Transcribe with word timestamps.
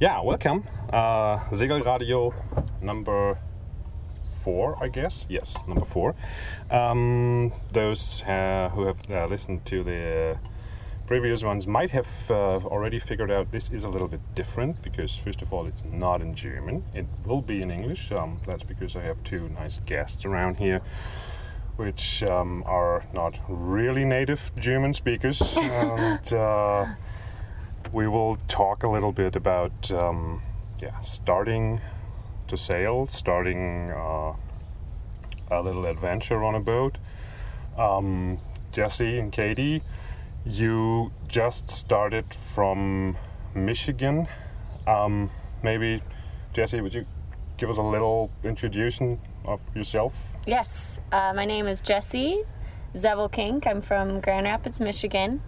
Yeah, 0.00 0.22
welcome. 0.22 0.64
Uh, 0.92 1.38
Segelradio 1.52 2.34
number 2.82 3.38
four, 4.42 4.76
I 4.82 4.88
guess. 4.88 5.24
Yes, 5.28 5.56
number 5.68 5.84
four. 5.84 6.16
Um, 6.68 7.52
those 7.72 8.24
uh, 8.24 8.70
who 8.74 8.86
have 8.86 8.98
uh, 9.08 9.26
listened 9.26 9.64
to 9.66 9.84
the 9.84 10.36
previous 11.06 11.44
ones 11.44 11.68
might 11.68 11.90
have 11.90 12.08
uh, 12.28 12.56
already 12.66 12.98
figured 12.98 13.30
out 13.30 13.52
this 13.52 13.70
is 13.70 13.84
a 13.84 13.88
little 13.88 14.08
bit 14.08 14.20
different 14.34 14.82
because, 14.82 15.16
first 15.16 15.42
of 15.42 15.52
all, 15.52 15.64
it's 15.64 15.84
not 15.84 16.20
in 16.20 16.34
German. 16.34 16.82
It 16.92 17.06
will 17.24 17.42
be 17.42 17.62
in 17.62 17.70
English. 17.70 18.10
Um, 18.10 18.40
that's 18.48 18.64
because 18.64 18.96
I 18.96 19.02
have 19.02 19.22
two 19.22 19.48
nice 19.50 19.78
guests 19.86 20.24
around 20.24 20.56
here. 20.56 20.80
Which 21.76 22.24
um, 22.24 22.64
are 22.66 23.04
not 23.12 23.38
really 23.48 24.04
native 24.04 24.50
German 24.58 24.92
speakers, 24.92 25.56
and 25.60 26.32
uh, 26.32 26.86
we 27.94 28.08
will 28.08 28.36
talk 28.48 28.82
a 28.82 28.88
little 28.88 29.12
bit 29.12 29.36
about 29.36 29.92
um, 29.92 30.42
yeah 30.82 30.98
starting 31.00 31.80
to 32.48 32.58
sail, 32.58 33.06
starting 33.06 33.88
uh, 33.90 34.34
a 35.50 35.62
little 35.62 35.86
adventure 35.86 36.42
on 36.42 36.56
a 36.56 36.60
boat. 36.60 36.98
Um, 37.78 38.38
Jessie 38.72 39.18
and 39.20 39.32
Katie, 39.32 39.82
you 40.44 41.12
just 41.28 41.70
started 41.70 42.34
from 42.34 43.16
Michigan. 43.54 44.26
Um, 44.88 45.30
maybe 45.62 46.02
Jessie, 46.52 46.80
would 46.80 46.94
you 46.94 47.06
give 47.56 47.70
us 47.70 47.76
a 47.76 47.82
little 47.82 48.30
introduction 48.42 49.20
of 49.44 49.60
yourself? 49.74 50.36
Yes, 50.46 50.98
uh, 51.12 51.32
my 51.34 51.44
name 51.44 51.68
is 51.68 51.80
Jessie 51.80 52.42
Zevelkink. 52.96 53.68
I'm 53.68 53.80
from 53.80 54.20
Grand 54.20 54.46
Rapids, 54.46 54.80
Michigan. 54.80 55.40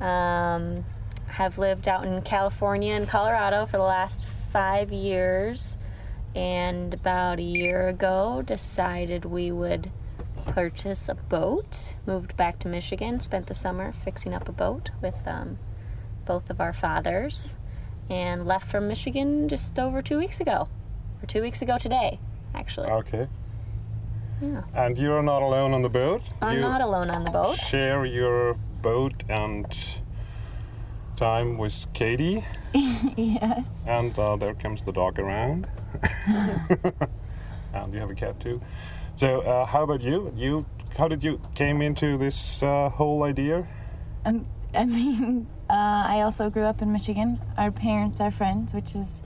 Um, 0.00 0.84
have 1.28 1.58
lived 1.58 1.88
out 1.88 2.04
in 2.04 2.22
California 2.22 2.94
and 2.94 3.08
Colorado 3.08 3.66
for 3.66 3.76
the 3.76 3.84
last 3.84 4.24
five 4.52 4.92
years, 4.92 5.78
and 6.34 6.94
about 6.94 7.38
a 7.38 7.42
year 7.42 7.88
ago 7.88 8.42
decided 8.44 9.24
we 9.24 9.50
would 9.52 9.90
purchase 10.46 11.08
a 11.08 11.14
boat. 11.14 11.94
Moved 12.06 12.36
back 12.36 12.58
to 12.60 12.68
Michigan, 12.68 13.20
spent 13.20 13.46
the 13.46 13.54
summer 13.54 13.92
fixing 13.92 14.34
up 14.34 14.48
a 14.48 14.52
boat 14.52 14.90
with 15.00 15.26
um, 15.26 15.58
both 16.24 16.50
of 16.50 16.60
our 16.60 16.72
fathers, 16.72 17.58
and 18.08 18.46
left 18.46 18.70
from 18.70 18.88
Michigan 18.88 19.48
just 19.48 19.78
over 19.78 20.02
two 20.02 20.18
weeks 20.18 20.40
ago, 20.40 20.68
or 21.22 21.26
two 21.26 21.42
weeks 21.42 21.62
ago 21.62 21.78
today, 21.78 22.18
actually. 22.54 22.88
Okay. 22.88 23.28
Yeah. 24.40 24.62
And 24.74 24.96
you're 24.96 25.22
not 25.22 25.42
alone 25.42 25.74
on 25.74 25.82
the 25.82 25.88
boat. 25.88 26.22
I'm 26.40 26.56
you 26.56 26.60
not 26.60 26.80
alone 26.80 27.10
on 27.10 27.24
the 27.24 27.30
boat. 27.30 27.56
Share 27.56 28.04
your 28.06 28.54
boat 28.82 29.24
and 29.28 29.66
time 31.18 31.58
with 31.58 31.86
Katie, 31.94 32.44
yes. 33.16 33.84
and 33.88 34.16
uh, 34.18 34.36
there 34.36 34.54
comes 34.54 34.82
the 34.82 34.92
dog 34.92 35.18
around. 35.18 35.66
and 37.74 37.92
you 37.92 37.98
have 37.98 38.10
a 38.10 38.14
cat 38.14 38.38
too. 38.38 38.60
So, 39.16 39.40
uh, 39.40 39.66
how 39.66 39.82
about 39.82 40.00
you? 40.00 40.32
You, 40.36 40.64
how 40.96 41.08
did 41.08 41.24
you 41.24 41.40
came 41.56 41.82
into 41.82 42.16
this 42.16 42.62
uh, 42.62 42.88
whole 42.88 43.24
idea? 43.24 43.66
Um, 44.24 44.46
I 44.72 44.84
mean, 44.84 45.48
uh, 45.70 45.72
I 46.06 46.20
also 46.22 46.50
grew 46.50 46.62
up 46.62 46.82
in 46.82 46.92
Michigan. 46.92 47.40
Our 47.56 47.72
parents 47.72 48.20
are 48.20 48.30
friends, 48.30 48.72
which 48.72 48.94
is 48.94 49.20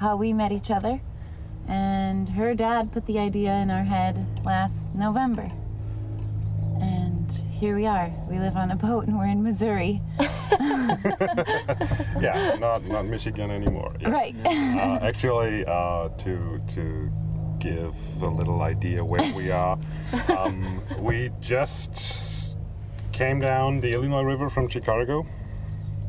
how 0.00 0.16
we 0.16 0.34
met 0.34 0.52
each 0.52 0.70
other. 0.70 1.00
And 1.66 2.28
her 2.30 2.54
dad 2.54 2.92
put 2.92 3.06
the 3.06 3.18
idea 3.18 3.54
in 3.54 3.70
our 3.70 3.84
head 3.84 4.24
last 4.44 4.94
November. 4.94 5.48
And 7.58 7.66
here 7.66 7.74
we 7.76 7.86
are. 7.86 8.08
We 8.30 8.38
live 8.38 8.56
on 8.56 8.70
a 8.70 8.76
boat 8.76 9.08
and 9.08 9.18
we're 9.18 9.26
in 9.26 9.42
Missouri. 9.42 10.00
yeah, 12.20 12.56
not 12.60 12.84
not 12.86 13.04
Michigan 13.06 13.50
anymore. 13.50 13.94
Yeah. 14.00 14.10
Right. 14.10 14.34
uh, 14.46 14.98
actually, 15.02 15.64
uh, 15.66 16.08
to 16.08 16.60
to 16.74 17.10
give 17.58 17.96
a 18.22 18.28
little 18.28 18.62
idea 18.62 19.04
where 19.04 19.32
we 19.34 19.50
are, 19.50 19.76
um, 20.38 20.80
we 21.00 21.30
just 21.40 22.56
came 23.12 23.40
down 23.40 23.80
the 23.80 23.90
Illinois 23.92 24.22
River 24.22 24.48
from 24.48 24.68
Chicago. 24.68 25.26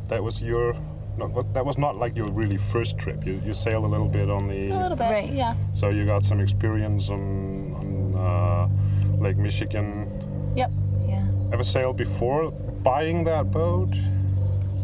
That 0.09 0.23
was 0.23 0.41
your. 0.43 0.75
Not, 1.17 1.31
what- 1.31 1.53
that 1.55 1.65
was 1.65 1.77
not 1.79 1.95
like 1.97 2.15
your 2.15 2.29
really 2.31 2.57
first 2.57 2.97
trip. 2.99 3.25
You, 3.25 3.41
you 3.43 3.53
sailed 3.53 3.85
a 3.85 3.87
little 3.87 4.07
bit 4.07 4.29
on 4.29 4.47
the. 4.47 4.67
A 4.71 4.77
little 4.83 4.95
bit, 4.97 5.09
Right. 5.09 5.33
yeah. 5.33 5.55
So 5.73 5.89
you 5.89 6.05
got 6.05 6.23
some 6.23 6.39
experience 6.39 7.09
on, 7.09 7.73
on 7.73 8.15
uh, 8.15 9.17
Lake 9.17 9.37
Michigan. 9.37 10.07
Yep. 10.55 10.71
Yeah. 11.49 11.53
Ever 11.53 11.63
sailed 11.63 11.97
before 11.97 12.51
buying 12.51 13.23
that 13.25 13.51
boat? 13.51 13.93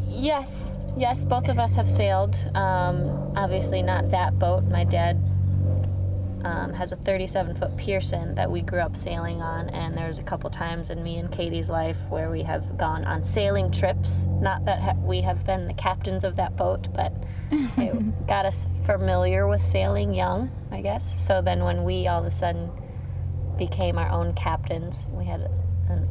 Yes, 0.08 0.74
yes, 0.98 1.26
both 1.26 1.48
of 1.48 1.60
us 1.60 1.76
have 1.76 1.90
sailed. 1.90 2.36
Um, 2.56 3.34
obviously, 3.36 3.82
not 3.82 4.12
that 4.12 4.40
boat. 4.40 4.64
My 4.66 4.84
dad 4.84 5.22
um, 6.46 6.74
has 6.74 6.92
a 6.92 6.96
37 6.96 7.56
foot 7.56 7.76
Pearson 7.76 8.36
that 8.36 8.50
we 8.50 8.62
grew 8.62 8.80
up 8.80 8.96
sailing 8.96 9.42
on, 9.42 9.70
and 9.70 9.98
there's 9.98 10.20
a 10.20 10.24
couple 10.24 10.50
times 10.50 10.92
in 10.92 11.02
me 11.02 11.18
and 11.18 11.32
Katie's 11.32 11.70
life 11.70 11.98
where 12.10 12.30
we 12.30 12.44
have 12.44 12.78
gone 12.78 13.04
on 13.04 13.24
sailing 13.24 13.72
trips. 13.72 14.26
Not 14.26 14.64
that 14.66 14.80
ha- 14.80 14.96
we 15.04 15.22
have 15.22 15.44
been 15.44 15.68
the 15.68 15.74
captains 15.74 16.24
of 16.24 16.36
that 16.36 16.56
boat, 16.56 16.88
but 16.94 17.14
it 17.52 18.28
got 18.28 18.46
us 18.46 18.68
familiar 18.86 19.48
with 19.48 19.66
sailing 19.66 20.14
young, 20.14 20.52
I 20.72 20.82
guess. 20.82 21.26
So 21.26 21.42
then 21.42 21.64
when 21.64 21.84
we 21.84 22.08
all 22.08 22.20
of 22.22 22.26
a 22.26 22.32
sudden 22.32 22.72
became 23.58 23.98
our 23.98 24.10
own 24.12 24.34
captains, 24.34 25.08
we 25.12 25.26
had, 25.26 25.50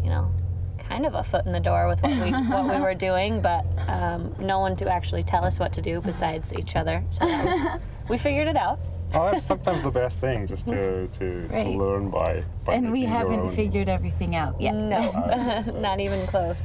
you 0.03 0.11
know, 0.11 0.33
kind 0.95 1.07
of 1.07 1.15
a 1.15 1.25
foot 1.25 1.45
in 1.45 1.51
the 1.53 1.59
door 1.59 1.89
with 1.89 2.01
what 2.05 2.13
we 2.25 2.31
what 2.31 2.65
we 2.73 2.81
were 2.81 2.95
doing, 2.95 3.41
but 3.41 3.65
um, 3.89 4.33
no 4.39 4.61
one 4.61 4.77
to 4.77 4.89
actually 4.89 5.25
tell 5.25 5.45
us 5.45 5.59
what 5.59 5.73
to 5.73 5.83
do 5.83 6.01
besides 6.01 6.53
each 6.55 6.77
other. 6.77 7.03
So 7.11 7.27
was, 7.27 7.81
we 8.09 8.17
figured 8.17 8.47
it 8.47 8.57
out. 8.57 8.79
Oh, 9.13 9.31
that's 9.31 9.45
sometimes 9.45 9.83
the 9.83 9.91
best 9.91 10.19
thing, 10.21 10.47
just 10.47 10.67
to, 10.69 11.07
to, 11.07 11.49
to 11.49 11.65
learn 11.83 12.11
by, 12.11 12.43
by 12.65 12.75
And 12.75 12.91
we 12.91 13.05
haven't 13.05 13.41
own. 13.41 13.55
figured 13.55 13.89
everything 13.89 14.35
out 14.35 14.61
yet. 14.61 14.75
No, 14.75 15.63
not 15.81 16.01
even 16.01 16.27
close. 16.27 16.61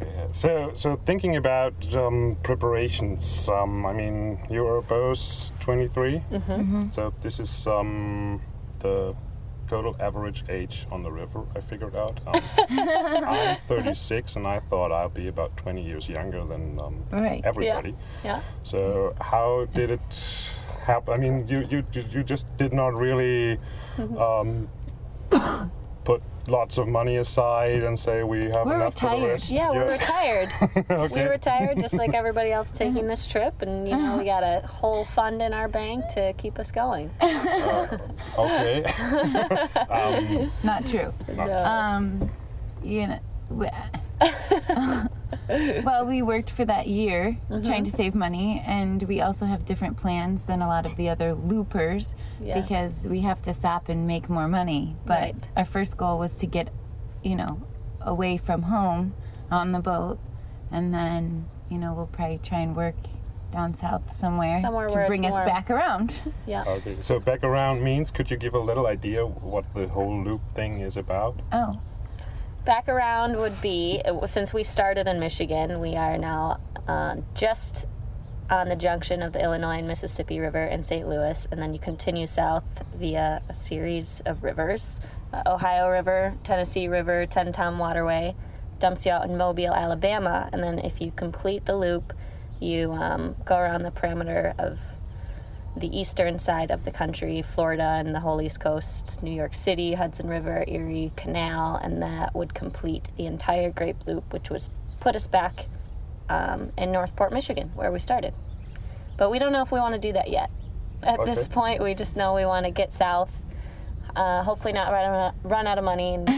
Yeah. 0.00 0.26
So, 0.30 0.70
so 0.74 0.96
thinking 1.04 1.36
about 1.36 1.74
um, 1.94 2.36
preparations, 2.42 3.50
um, 3.50 3.84
I 3.84 3.92
mean, 3.92 4.38
you 4.50 4.66
are 4.66 4.80
both 4.80 5.52
23, 5.60 6.22
Mm-hmm. 6.32 6.90
so 6.90 7.12
this 7.20 7.38
is 7.38 7.66
um, 7.66 8.40
the 8.78 9.14
total 9.68 9.96
average 10.00 10.44
age 10.48 10.86
on 10.90 11.02
the 11.02 11.10
river. 11.12 11.44
I 11.56 11.60
figured 11.60 11.96
out. 11.96 12.20
Um, 12.34 13.24
I'm 13.26 13.56
36, 13.66 14.36
and 14.36 14.46
I 14.46 14.60
thought 14.60 14.92
I'd 14.92 15.14
be 15.14 15.28
about 15.28 15.56
20 15.56 15.82
years 15.82 16.08
younger 16.08 16.44
than 16.44 16.78
um, 16.80 17.04
Right. 17.10 17.40
everybody. 17.44 17.94
Yeah. 18.24 18.40
So, 18.62 19.14
how 19.20 19.66
did 19.72 19.90
it 19.90 20.60
happen? 20.82 21.14
I 21.14 21.16
mean, 21.16 21.46
you 21.48 21.64
you 21.70 21.84
you 21.92 22.04
you 22.10 22.22
just 22.24 22.46
did 22.56 22.72
not 22.72 22.94
really 22.94 23.58
um, 24.18 24.68
put 26.04 26.22
lots 26.46 26.76
of 26.76 26.86
money 26.86 27.16
aside 27.16 27.82
and 27.82 27.98
say 27.98 28.22
we 28.22 28.44
have 28.50 28.66
We're 28.66 28.74
enough 28.74 28.94
for 28.98 29.08
the 29.08 29.14
retired. 29.16 29.28
rest. 29.30 29.50
Yeah, 29.50 29.70
we're 29.70 29.90
retired. 29.98 30.48
okay. 30.90 31.24
We 31.24 31.30
retired 31.30 31.80
just 31.80 31.94
like 31.94 32.12
everybody 32.14 32.52
else 32.52 32.70
taking 32.74 33.06
this 33.06 33.26
trip, 33.26 33.62
and 33.62 33.88
you 33.88 33.96
know 33.96 34.18
we 34.18 34.24
got 34.24 34.42
a 34.42 34.60
whole 34.66 35.04
fund 35.06 35.40
in 35.40 35.54
our 35.54 35.68
bank 35.68 36.04
to 36.14 36.32
keep 36.34 36.58
us 36.58 36.70
going. 36.70 37.10
okay. 38.38 38.84
um, 39.88 40.50
Not 40.62 40.86
true. 40.86 41.12
So, 41.34 41.52
Um, 41.64 42.30
you 42.82 43.06
know. 43.06 43.18
we- 43.50 43.68
well, 45.84 46.06
we 46.06 46.22
worked 46.22 46.50
for 46.50 46.64
that 46.64 46.86
year 46.86 47.36
trying 47.64 47.84
to 47.84 47.90
save 47.90 48.14
money, 48.14 48.62
and 48.66 49.02
we 49.04 49.20
also 49.20 49.44
have 49.46 49.64
different 49.64 49.96
plans 49.96 50.44
than 50.44 50.62
a 50.62 50.66
lot 50.66 50.84
of 50.86 50.96
the 50.96 51.08
other 51.08 51.34
loopers 51.34 52.14
Yes. 52.40 52.62
because 52.62 53.06
we 53.08 53.20
have 53.20 53.40
to 53.42 53.54
stop 53.54 53.88
and 53.88 54.06
make 54.06 54.28
more 54.28 54.48
money. 54.48 54.96
But 55.06 55.20
Right. 55.20 55.50
our 55.56 55.64
first 55.64 55.96
goal 55.96 56.18
was 56.18 56.36
to 56.36 56.46
get, 56.46 56.70
you 57.22 57.36
know, 57.36 57.62
away 58.00 58.36
from 58.36 58.62
home 58.62 59.14
on 59.50 59.72
the 59.72 59.80
boat, 59.80 60.18
and 60.70 60.92
then, 60.94 61.46
you 61.68 61.78
know, 61.78 61.92
we'll 61.94 62.06
probably 62.06 62.38
try 62.38 62.60
and 62.60 62.74
work 62.76 62.96
down 63.52 63.72
south 63.72 64.16
somewhere, 64.16 64.60
Somewhere 64.60 64.88
to 64.88 65.04
bring 65.06 65.24
us 65.24 65.32
warm. 65.32 65.46
back 65.46 65.70
around. 65.70 66.18
yeah. 66.46 66.64
Oh, 66.66 66.72
okay. 66.74 66.96
So 67.00 67.20
back 67.20 67.44
around 67.44 67.82
means 67.84 68.10
could 68.10 68.28
you 68.30 68.36
give 68.36 68.54
a 68.54 68.58
little 68.58 68.86
idea 68.88 69.24
what 69.24 69.64
the 69.74 69.86
whole 69.88 70.22
loop 70.24 70.40
thing 70.54 70.80
is 70.80 70.96
about? 70.96 71.40
oh, 71.52 71.78
Back 72.64 72.88
around 72.88 73.36
would 73.36 73.60
be 73.60 74.02
since 74.24 74.54
we 74.54 74.62
started 74.62 75.06
in 75.06 75.20
Michigan, 75.20 75.80
we 75.80 75.96
are 75.96 76.16
now 76.16 76.60
uh, 76.88 77.16
just 77.34 77.86
on 78.48 78.70
the 78.70 78.76
junction 78.76 79.20
of 79.20 79.34
the 79.34 79.42
Illinois 79.42 79.78
and 79.78 79.86
Mississippi 79.86 80.40
River 80.40 80.64
in 80.64 80.82
St. 80.82 81.06
Louis, 81.06 81.46
and 81.50 81.60
then 81.60 81.74
you 81.74 81.78
continue 81.78 82.26
south 82.26 82.64
via 82.94 83.42
a 83.50 83.54
series 83.54 84.22
of 84.24 84.42
rivers 84.42 85.02
uh, 85.34 85.42
Ohio 85.46 85.90
River, 85.90 86.38
Tennessee 86.42 86.88
River, 86.88 87.26
Tenn-Tom 87.26 87.78
Waterway, 87.78 88.34
dumps 88.78 89.04
you 89.04 89.12
out 89.12 89.28
in 89.28 89.36
Mobile, 89.36 89.74
Alabama, 89.74 90.48
and 90.52 90.62
then 90.62 90.78
if 90.78 91.02
you 91.02 91.12
complete 91.14 91.66
the 91.66 91.76
loop, 91.76 92.14
you 92.60 92.92
um, 92.92 93.36
go 93.44 93.58
around 93.58 93.82
the 93.82 93.90
perimeter 93.90 94.54
of 94.58 94.78
the 95.76 95.96
eastern 95.98 96.38
side 96.38 96.70
of 96.70 96.84
the 96.84 96.90
country, 96.92 97.42
Florida 97.42 97.96
and 97.98 98.14
the 98.14 98.20
whole 98.20 98.40
East 98.40 98.60
Coast, 98.60 99.22
New 99.22 99.32
York 99.32 99.54
City, 99.54 99.94
Hudson 99.94 100.28
River, 100.28 100.64
Erie 100.68 101.12
Canal, 101.16 101.76
and 101.76 102.00
that 102.02 102.34
would 102.34 102.54
complete 102.54 103.10
the 103.16 103.26
entire 103.26 103.70
Great 103.72 103.96
Loop, 104.06 104.32
which 104.32 104.50
was 104.50 104.70
put 105.00 105.16
us 105.16 105.26
back 105.26 105.66
um, 106.28 106.72
in 106.78 106.92
Northport, 106.92 107.32
Michigan, 107.32 107.70
where 107.74 107.90
we 107.90 107.98
started. 107.98 108.32
but 109.16 109.30
we 109.30 109.38
don't 109.38 109.52
know 109.52 109.62
if 109.62 109.70
we 109.72 109.78
want 109.78 109.94
to 109.94 110.00
do 110.00 110.12
that 110.12 110.30
yet. 110.30 110.50
At 111.02 111.24
this 111.24 111.46
point, 111.46 111.82
we 111.82 111.94
just 111.94 112.16
know 112.16 112.34
we 112.34 112.46
want 112.46 112.64
to 112.66 112.70
get 112.72 112.92
south. 112.92 113.30
Uh, 114.16 114.42
hopefully, 114.42 114.72
not 114.72 114.92
run 114.92 115.04
out, 115.04 115.34
run 115.42 115.66
out 115.66 115.76
of 115.78 115.84
money 115.84 116.14
and 116.14 116.30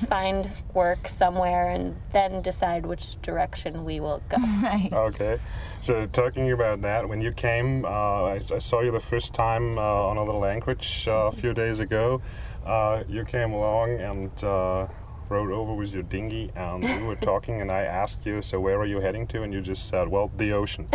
find 0.08 0.50
work 0.72 1.08
somewhere, 1.08 1.70
and 1.70 1.94
then 2.12 2.42
decide 2.42 2.84
which 2.84 3.20
direction 3.22 3.84
we 3.84 4.00
will 4.00 4.22
go. 4.28 4.36
Right. 4.64 4.90
Okay, 4.92 5.38
so 5.80 6.06
talking 6.06 6.50
about 6.52 6.80
that, 6.82 7.06
when 7.06 7.20
you 7.20 7.32
came, 7.32 7.84
uh, 7.84 7.88
I, 7.88 8.34
I 8.36 8.58
saw 8.58 8.80
you 8.80 8.90
the 8.90 9.00
first 9.00 9.34
time 9.34 9.78
uh, 9.78 9.82
on 9.82 10.16
a 10.16 10.24
little 10.24 10.44
anchorage 10.46 11.06
uh, 11.06 11.26
a 11.26 11.32
few 11.32 11.52
days 11.52 11.80
ago. 11.80 12.22
Uh, 12.64 13.04
you 13.08 13.24
came 13.24 13.52
along 13.52 14.00
and 14.00 14.42
uh, 14.42 14.86
rode 15.28 15.50
over 15.50 15.74
with 15.74 15.92
your 15.92 16.02
dinghy, 16.04 16.50
and 16.56 16.82
we 16.82 17.02
were 17.06 17.16
talking, 17.32 17.60
and 17.60 17.70
I 17.70 17.82
asked 17.82 18.24
you, 18.24 18.40
"So 18.40 18.58
where 18.58 18.78
are 18.78 18.86
you 18.86 19.00
heading 19.00 19.26
to?" 19.28 19.42
And 19.42 19.52
you 19.52 19.60
just 19.60 19.88
said, 19.88 20.08
"Well, 20.08 20.30
the 20.36 20.52
ocean." 20.52 20.88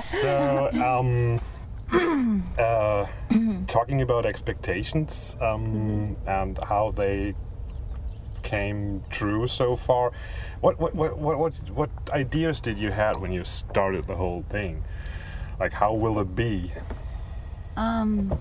so, 0.00 0.70
um, 0.72 1.40
uh, 2.58 3.06
talking 3.66 4.00
about 4.02 4.24
expectations 4.24 5.36
um, 5.40 6.16
and 6.26 6.58
how 6.64 6.90
they 6.92 7.34
came 8.42 9.02
true 9.10 9.46
so 9.46 9.76
far. 9.76 10.12
What 10.60 10.78
what 10.78 10.94
what 10.94 11.18
what 11.18 11.38
what, 11.38 11.70
what 11.70 11.90
ideas 12.10 12.60
did 12.60 12.78
you 12.78 12.90
have 12.90 13.20
when 13.20 13.32
you 13.32 13.44
started 13.44 14.04
the 14.04 14.16
whole 14.16 14.44
thing? 14.48 14.84
Like 15.60 15.72
how 15.72 15.94
will 15.94 16.18
it 16.20 16.34
be? 16.34 16.72
Um, 17.76 18.38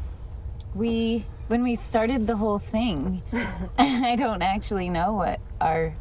we 0.74 1.25
when 1.48 1.63
we 1.63 1.75
started 1.75 2.27
the 2.27 2.38
whole 2.38 2.59
thing, 2.59 3.21
I 3.77 4.15
don't 4.15 4.42
actually 4.42 4.89
know 4.89 5.13
what 5.13 5.39
our 5.59 5.94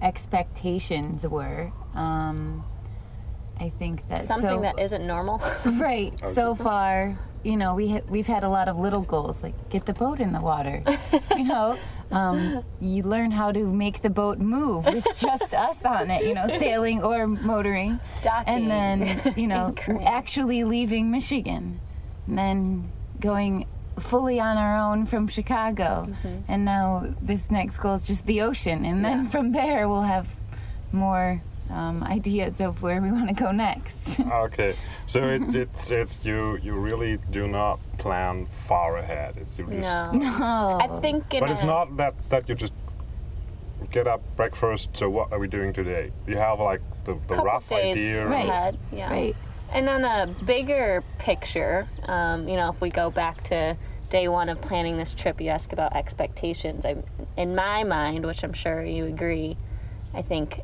expectations 0.00 1.26
were. 1.26 1.70
Um, 1.94 2.64
I 3.60 3.70
think 3.70 4.08
that 4.08 4.22
Something 4.22 4.48
so, 4.50 4.60
that 4.60 4.78
isn't 4.78 5.06
normal. 5.06 5.42
right 5.66 6.12
so 6.26 6.54
far, 6.54 7.18
you 7.42 7.56
know, 7.56 7.74
we 7.74 7.88
ha- 7.90 8.02
we've 8.08 8.26
had 8.26 8.44
a 8.44 8.48
lot 8.48 8.68
of 8.68 8.76
little 8.78 9.02
goals 9.02 9.42
like 9.42 9.54
get 9.70 9.86
the 9.86 9.92
boat 9.94 10.20
in 10.20 10.32
the 10.32 10.40
water. 10.40 10.82
you 11.36 11.44
know, 11.44 11.76
um, 12.10 12.64
you 12.80 13.02
learn 13.02 13.30
how 13.30 13.52
to 13.52 13.64
make 13.64 14.02
the 14.02 14.10
boat 14.10 14.38
move 14.38 14.84
with 14.86 15.04
just 15.16 15.54
us 15.54 15.84
on 15.84 16.10
it. 16.10 16.24
You 16.24 16.34
know, 16.34 16.46
sailing 16.46 17.02
or 17.02 17.26
motoring. 17.26 18.00
Docking. 18.22 18.54
and 18.54 18.70
then 18.70 19.34
you 19.36 19.46
know 19.46 19.74
actually 20.04 20.64
leaving 20.64 21.10
Michigan, 21.10 21.80
and 22.26 22.38
then 22.38 22.90
going 23.20 23.66
fully 23.98 24.38
on 24.38 24.56
our 24.56 24.76
own 24.78 25.04
from 25.06 25.26
Chicago, 25.26 26.04
Mm-hmm. 26.06 26.38
and 26.52 26.64
now 26.64 27.12
this 27.20 27.50
next 27.50 27.78
goal 27.78 27.94
is 27.94 28.06
just 28.06 28.24
the 28.26 28.40
ocean, 28.42 28.84
and 28.84 29.04
then 29.04 29.24
Yeah. 29.24 29.30
from 29.30 29.50
there 29.52 29.88
we'll 29.88 30.02
have 30.02 30.28
more 30.92 31.42
um, 31.70 32.02
ideas 32.02 32.60
of 32.60 32.82
where 32.82 33.00
we 33.00 33.10
want 33.10 33.28
to 33.28 33.34
go 33.34 33.52
next. 33.52 34.20
Okay, 34.28 34.74
so 35.06 35.24
it, 35.24 35.54
it's 35.54 35.90
it's 35.90 36.24
you 36.24 36.58
you 36.62 36.74
really 36.74 37.18
do 37.30 37.48
not 37.48 37.78
plan 37.98 38.46
far 38.46 38.98
ahead. 38.98 39.36
It's 39.36 39.58
you 39.58 39.66
just. 39.66 39.80
no. 39.82 40.10
oh, 40.40 40.78
I 40.80 41.00
think 41.00 41.34
in 41.34 41.40
But 41.40 41.50
it's 41.50 41.64
not 41.64 41.96
that 41.96 42.14
that 42.30 42.48
you 42.48 42.54
just 42.54 42.74
get 43.90 44.06
up 44.06 44.22
breakfast. 44.36 44.96
So 44.96 45.08
what 45.10 45.32
are 45.32 45.38
we 45.38 45.48
doing 45.48 45.72
today? 45.72 46.12
You 46.26 46.36
have 46.36 46.60
like 46.60 46.80
the, 47.04 47.18
the 47.28 47.36
rough 47.36 47.68
days 47.68 47.96
idea. 47.96 48.26
Right. 48.26 48.48
ahead. 48.48 48.78
Yeah. 48.92 49.10
right. 49.10 49.36
And 49.72 49.88
on 49.88 50.04
a 50.04 50.26
bigger 50.44 51.02
picture, 51.18 51.86
um, 52.06 52.48
you 52.48 52.56
know, 52.56 52.70
if 52.70 52.80
we 52.80 52.90
go 52.90 53.10
back 53.10 53.42
to 53.44 53.76
day 54.08 54.28
one 54.28 54.48
of 54.48 54.60
planning 54.60 54.96
this 54.96 55.12
trip, 55.12 55.40
you 55.40 55.48
ask 55.48 55.72
about 55.72 55.94
expectations. 55.94 56.84
I, 56.84 56.96
in 57.36 57.54
my 57.54 57.84
mind, 57.84 58.24
which 58.24 58.42
I'm 58.42 58.54
sure 58.54 58.82
you 58.82 59.04
agree, 59.04 59.56
I 60.14 60.22
think, 60.22 60.60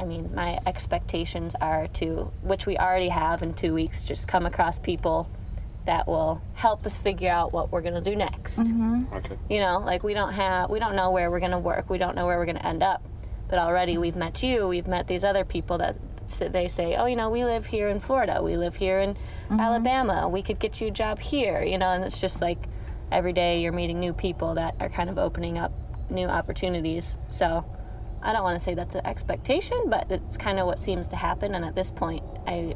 I 0.00 0.04
mean, 0.04 0.34
my 0.34 0.60
expectations 0.66 1.54
are 1.60 1.88
to, 1.88 2.30
which 2.42 2.66
we 2.66 2.76
already 2.76 3.08
have 3.08 3.42
in 3.42 3.54
two 3.54 3.74
weeks, 3.74 4.04
just 4.04 4.28
come 4.28 4.46
across 4.46 4.78
people 4.78 5.28
that 5.86 6.06
will 6.06 6.42
help 6.54 6.84
us 6.84 6.96
figure 6.96 7.30
out 7.30 7.52
what 7.52 7.72
we're 7.72 7.80
gonna 7.80 8.00
do 8.00 8.14
next. 8.14 8.58
Mm-hmm. 8.58 9.04
Okay. 9.14 9.38
You 9.48 9.60
know, 9.60 9.78
like 9.78 10.02
we 10.02 10.14
don't 10.14 10.32
have, 10.32 10.70
we 10.70 10.78
don't 10.78 10.94
know 10.94 11.10
where 11.10 11.30
we're 11.30 11.40
gonna 11.40 11.58
work, 11.58 11.88
we 11.88 11.98
don't 11.98 12.14
know 12.14 12.26
where 12.26 12.38
we're 12.38 12.46
gonna 12.46 12.66
end 12.66 12.82
up. 12.82 13.02
But 13.48 13.58
already 13.58 13.96
we've 13.96 14.14
met 14.14 14.42
you, 14.42 14.68
we've 14.68 14.86
met 14.86 15.06
these 15.06 15.24
other 15.24 15.44
people 15.44 15.78
that 15.78 15.96
they 16.38 16.68
say, 16.68 16.94
oh, 16.96 17.06
you 17.06 17.16
know, 17.16 17.30
we 17.30 17.44
live 17.44 17.64
here 17.64 17.88
in 17.88 18.00
Florida, 18.00 18.42
we 18.42 18.58
live 18.58 18.74
here 18.74 19.00
in 19.00 19.14
mm-hmm. 19.14 19.58
Alabama, 19.58 20.28
we 20.28 20.42
could 20.42 20.58
get 20.58 20.78
you 20.80 20.88
a 20.88 20.90
job 20.90 21.18
here, 21.18 21.62
you 21.62 21.78
know, 21.78 21.88
and 21.88 22.04
it's 22.04 22.20
just 22.20 22.42
like 22.42 22.58
every 23.10 23.32
day 23.32 23.62
you're 23.62 23.72
meeting 23.72 23.98
new 23.98 24.12
people 24.12 24.54
that 24.56 24.74
are 24.80 24.90
kind 24.90 25.08
of 25.08 25.16
opening 25.16 25.56
up 25.56 25.72
new 26.10 26.26
opportunities. 26.26 27.16
So 27.28 27.64
I 28.22 28.32
don't 28.32 28.42
want 28.42 28.58
to 28.58 28.64
say 28.64 28.74
that's 28.74 28.94
an 28.94 29.06
expectation, 29.06 29.84
but 29.88 30.10
it's 30.10 30.36
kind 30.36 30.58
of 30.58 30.66
what 30.66 30.78
seems 30.78 31.08
to 31.08 31.16
happen. 31.16 31.54
And 31.54 31.64
at 31.64 31.74
this 31.74 31.90
point, 31.90 32.24
I 32.46 32.74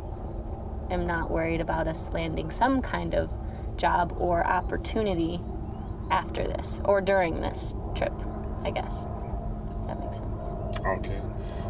am 0.90 1.06
not 1.06 1.30
worried 1.30 1.60
about 1.60 1.88
us 1.88 2.08
landing 2.12 2.50
some 2.50 2.80
kind 2.80 3.14
of 3.14 3.32
job 3.76 4.14
or 4.18 4.46
opportunity 4.46 5.40
after 6.10 6.44
this 6.44 6.80
or 6.84 7.00
during 7.00 7.40
this 7.40 7.74
trip, 7.94 8.12
I 8.62 8.70
guess. 8.70 8.96
That 9.86 9.98
makes 9.98 10.18
sense. 10.18 10.32
Okay. 10.86 11.20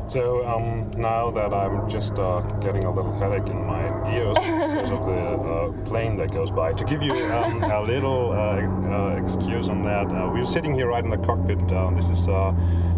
So 0.08 0.46
um, 0.46 0.90
now 0.90 1.30
that 1.30 1.54
I'm 1.54 1.88
just 1.88 2.18
uh, 2.18 2.40
getting 2.60 2.84
a 2.84 2.92
little 2.92 3.12
headache 3.12 3.46
in 3.46 3.64
my 3.64 3.82
ears 4.14 4.34
because 4.34 4.90
of 4.90 5.06
the 5.06 5.12
uh, 5.12 5.84
plane 5.84 6.16
that 6.16 6.32
goes 6.32 6.50
by, 6.50 6.72
to 6.72 6.84
give 6.84 7.02
you 7.02 7.12
um, 7.12 7.62
a 7.62 7.80
little 7.80 8.32
uh, 8.32 8.60
uh, 8.90 9.22
excuse 9.22 9.68
on 9.68 9.80
that, 9.82 10.08
uh, 10.08 10.28
we're 10.30 10.44
sitting 10.44 10.74
here 10.74 10.88
right 10.88 11.04
in 11.04 11.10
the 11.10 11.18
cockpit. 11.18 11.60
Uh, 11.72 11.90
this 11.90 12.08
is 12.08 12.26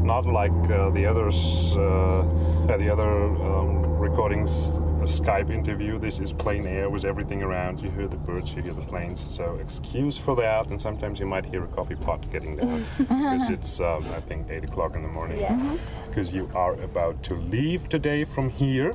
not 0.04 0.26
like 0.26 0.52
uh, 0.70 0.90
the 0.90 1.06
others, 1.06 1.74
uh, 1.76 2.20
uh, 2.20 2.76
the 2.76 2.90
other 2.90 3.10
um, 3.10 3.82
recordings. 3.98 4.78
A 5.04 5.06
Skype 5.06 5.50
interview. 5.50 5.98
This 5.98 6.18
is 6.18 6.32
plain 6.32 6.66
air 6.66 6.88
with 6.88 7.04
everything 7.04 7.42
around. 7.42 7.80
You 7.80 7.90
hear 7.90 8.08
the 8.08 8.16
birds, 8.16 8.54
you 8.54 8.62
hear 8.62 8.72
the 8.72 8.80
planes. 8.82 9.20
So 9.20 9.56
excuse 9.60 10.16
for 10.16 10.34
that, 10.36 10.68
and 10.70 10.80
sometimes 10.80 11.20
you 11.20 11.26
might 11.26 11.44
hear 11.44 11.62
a 11.64 11.66
coffee 11.68 11.94
pot 11.94 12.24
getting 12.32 12.56
down 12.56 12.84
because 12.98 13.50
it's 13.50 13.80
um, 13.80 14.02
I 14.16 14.20
think 14.20 14.48
eight 14.50 14.64
o'clock 14.64 14.94
in 14.96 15.02
the 15.02 15.08
morning 15.08 15.40
Yes. 15.40 15.78
because 16.06 16.32
you 16.32 16.48
are 16.54 16.74
about 16.80 17.22
to 17.24 17.34
leave 17.34 17.88
today 17.90 18.24
from 18.24 18.48
here 18.48 18.94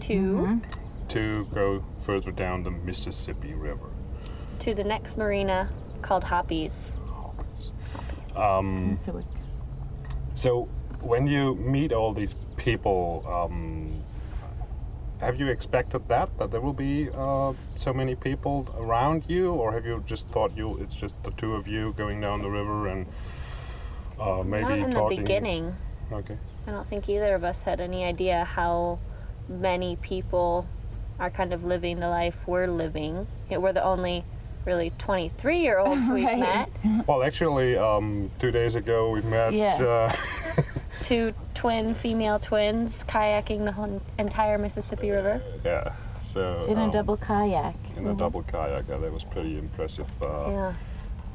2 0.00 0.60
to 1.08 1.46
go 1.54 1.82
further 2.02 2.30
down 2.30 2.62
the 2.62 2.70
Mississippi 2.70 3.54
River. 3.54 3.88
to 4.58 4.74
the 4.74 4.84
next 4.84 5.16
marina 5.16 5.68
called 6.02 6.24
Hoppies. 6.24 6.94
Um, 8.36 8.96
So 8.98 9.16
it- 9.18 9.24
so, 10.34 10.68
when 11.00 11.26
you 11.26 11.54
meet 11.56 11.92
all 11.92 12.12
these 12.12 12.34
people, 12.56 13.24
um, 13.28 14.02
have 15.20 15.38
you 15.38 15.48
expected 15.48 16.08
that 16.08 16.36
that 16.38 16.50
there 16.50 16.60
will 16.60 16.72
be 16.72 17.08
uh, 17.14 17.52
so 17.76 17.92
many 17.92 18.14
people 18.14 18.68
around 18.78 19.24
you, 19.28 19.52
or 19.52 19.72
have 19.72 19.86
you 19.86 20.02
just 20.06 20.26
thought 20.28 20.56
you 20.56 20.76
it's 20.78 20.94
just 20.94 21.14
the 21.22 21.30
two 21.32 21.54
of 21.54 21.68
you 21.68 21.92
going 21.96 22.20
down 22.20 22.42
the 22.42 22.50
river 22.50 22.88
and 22.88 23.06
uh, 24.18 24.42
maybe 24.42 24.68
Not 24.68 24.78
in 24.78 24.90
talking? 24.90 25.16
the 25.18 25.22
beginning. 25.22 25.76
Okay. 26.12 26.36
I 26.66 26.70
don't 26.70 26.86
think 26.88 27.08
either 27.08 27.34
of 27.34 27.44
us 27.44 27.62
had 27.62 27.80
any 27.80 28.04
idea 28.04 28.44
how 28.44 28.98
many 29.48 29.96
people 29.96 30.66
are 31.18 31.30
kind 31.30 31.52
of 31.52 31.64
living 31.64 32.00
the 32.00 32.08
life 32.08 32.36
we're 32.46 32.68
living. 32.68 33.26
We're 33.50 33.72
the 33.72 33.84
only 33.84 34.24
really 34.64 34.92
23 34.98 35.58
year 35.60 35.78
olds 35.78 36.08
we've 36.08 36.24
Right. 36.24 36.38
met. 36.38 37.06
Well, 37.06 37.22
actually, 37.22 37.76
um, 37.76 38.30
two 38.38 38.50
days 38.50 38.74
ago 38.74 39.10
we 39.10 39.22
met. 39.22 39.52
Yeah. 39.52 39.76
Uh, 39.80 40.12
Two 41.02 41.34
twin 41.54 41.94
female 41.94 42.38
twins 42.38 43.02
kayaking 43.04 43.64
the 43.64 43.72
whole 43.72 44.00
entire 44.18 44.56
Mississippi 44.58 45.10
River. 45.10 45.42
yeah. 45.64 45.94
So 46.22 46.64
in 46.68 46.78
a 46.78 46.84
um, 46.84 46.90
double 46.92 47.16
kayak. 47.16 47.74
in 47.96 48.06
a 48.06 48.14
double 48.14 48.42
kayak. 48.44 48.88
Uh, 48.88 48.98
that 48.98 49.12
was 49.12 49.24
pretty 49.24 49.58
impressive. 49.58 50.06
Uh, 50.22 50.48
Yeah. 50.50 50.72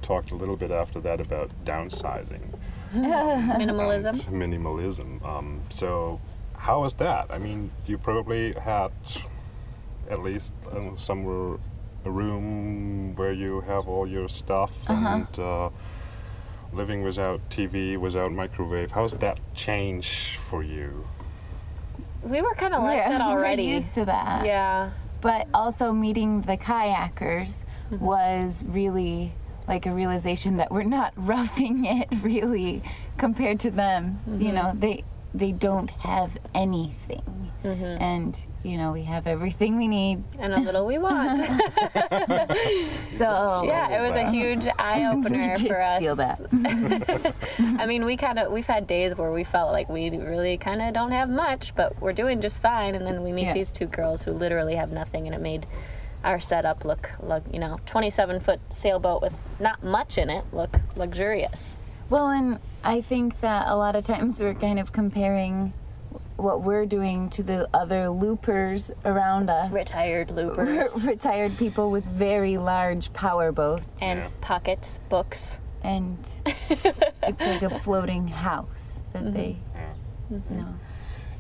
Talked 0.04 0.32
a 0.32 0.36
little 0.36 0.56
bit 0.56 0.72
after 0.72 1.02
that 1.02 1.20
about 1.20 1.50
downsizing 1.66 2.40
Minimalism. 2.94 4.16
minimalism. 4.30 5.22
Um, 5.26 5.62
so, 5.70 6.22
how 6.56 6.82
was 6.82 6.94
that? 6.96 7.28
I 7.30 7.38
mean, 7.38 7.72
you 7.88 7.98
probably 7.98 8.54
had 8.54 8.92
at 10.10 10.22
least 10.24 10.54
uh, 10.72 10.96
somewhere 10.96 11.58
a 12.08 12.12
room 12.12 13.16
where 13.16 13.34
you 13.34 13.62
have 13.62 13.88
all 13.88 14.08
your 14.08 14.28
stuff 14.30 14.72
and 14.90 15.28
uh, 15.40 15.70
living 16.74 17.04
without 17.04 17.40
TV, 17.50 17.98
without 17.98 18.32
microwave. 18.32 18.92
How's 18.92 19.14
that 19.16 19.40
change 19.54 20.38
for 20.38 20.64
you? 20.64 21.08
We 22.24 22.42
were 22.42 22.56
kind 22.56 22.74
of 22.74 22.82
like 22.84 23.06
that 23.06 23.22
already. 23.32 23.68
We're 23.68 23.74
used 23.76 23.94
to 23.94 24.06
that. 24.06 24.46
Yeah. 24.46 24.92
But 25.22 25.48
also 25.54 25.92
meeting 25.92 26.42
the 26.42 26.58
kayakers 26.58 27.64
Mm-hmm. 27.92 28.04
was 28.04 28.66
really 28.68 29.34
like 29.66 29.86
a 29.86 29.94
realization 29.94 30.58
that 30.58 30.70
we're 30.72 30.84
not 30.84 31.14
roughing 31.16 31.86
it 31.86 32.10
really 32.22 32.84
compared 33.18 33.62
to 33.62 33.72
them. 33.72 34.20
Mm-hmm. 34.28 34.42
You 34.42 34.52
know, 34.52 34.74
they 34.76 35.06
they 35.38 35.52
don't 35.52 35.90
have 35.90 36.38
anything. 36.54 37.52
Mm-hmm. 37.64 38.02
And, 38.02 38.38
you 38.64 38.78
know, 38.78 38.92
we 38.94 39.04
have 39.04 39.28
everything 39.28 39.78
we 39.78 39.88
need. 39.88 40.24
And 40.40 40.54
a 40.54 40.60
little 40.60 40.86
we 40.86 40.98
want. 40.98 41.40
So, 43.18 43.64
yeah, 43.66 43.98
it 43.98 44.06
was 44.06 44.16
a 44.16 44.30
huge 44.30 44.68
eye 44.80 45.06
opener 45.12 45.56
did 45.56 45.68
for 45.68 45.82
us. 45.82 45.98
steal 45.98 46.16
that. 46.18 46.40
I 47.80 47.86
mean, 47.88 48.06
we 48.06 48.16
kind 48.16 48.38
of 48.38 48.52
we've 48.52 48.66
had 48.68 48.86
days 48.86 49.16
where 49.18 49.32
we 49.32 49.44
felt 49.44 49.72
like 49.72 49.90
we 49.90 50.10
really 50.12 50.58
kind 50.58 50.82
of 50.84 50.94
don't 50.94 51.12
have 51.12 51.28
much, 51.30 51.74
but 51.76 52.00
we're 52.00 52.14
doing 52.14 52.42
just 52.42 52.62
fine. 52.62 52.94
And 52.94 53.08
then 53.08 53.24
we 53.24 53.32
meet 53.32 53.46
Yeah. 53.46 53.54
these 53.54 53.72
two 53.72 53.88
girls 53.88 54.22
who 54.22 54.34
literally 54.34 54.76
have 54.76 54.92
nothing, 54.92 55.26
and 55.26 55.34
it 55.36 55.42
made 55.42 55.66
our 56.24 56.40
setup 56.40 56.84
look 56.84 57.12
look 57.22 57.44
you 57.54 57.60
know 57.60 57.80
27 57.86 58.40
foot 58.40 58.60
sailboat 58.72 59.22
with 59.22 59.40
not 59.60 59.84
much 59.84 60.18
in 60.18 60.30
it 60.30 60.46
look 60.52 60.78
luxurious. 60.96 61.80
Well, 62.10 62.30
and 62.30 62.60
I 62.84 63.02
think 63.02 63.42
that 63.42 63.68
a 63.68 63.76
lot 63.76 63.96
of 63.96 64.06
times 64.06 64.40
we're 64.40 64.54
kind 64.54 64.80
of 64.80 64.92
comparing 64.94 65.74
what 66.38 66.62
we're 66.62 66.86
doing 66.86 67.30
to 67.32 67.44
the 67.44 67.68
other 67.74 68.10
loopers 68.10 68.92
around 69.04 69.50
us. 69.50 69.72
Retired 69.72 70.32
loopers 70.32 71.02
Retired 71.04 71.58
people 71.58 71.90
with 71.92 72.06
very 72.06 72.58
large 72.58 73.12
power 73.14 73.52
boats. 73.52 73.84
and 74.02 74.20
Yeah. 74.20 74.30
pockets 74.42 75.00
books. 75.10 75.58
and 75.84 76.18
it's 76.70 77.42
like 77.42 77.62
a 77.62 77.80
floating 77.80 78.28
house 78.28 79.02
that 79.14 79.24
mm-hmm. 79.24 79.34
they 79.34 79.58
Yeah. 79.76 80.38
you 80.50 80.56
know 80.58 80.74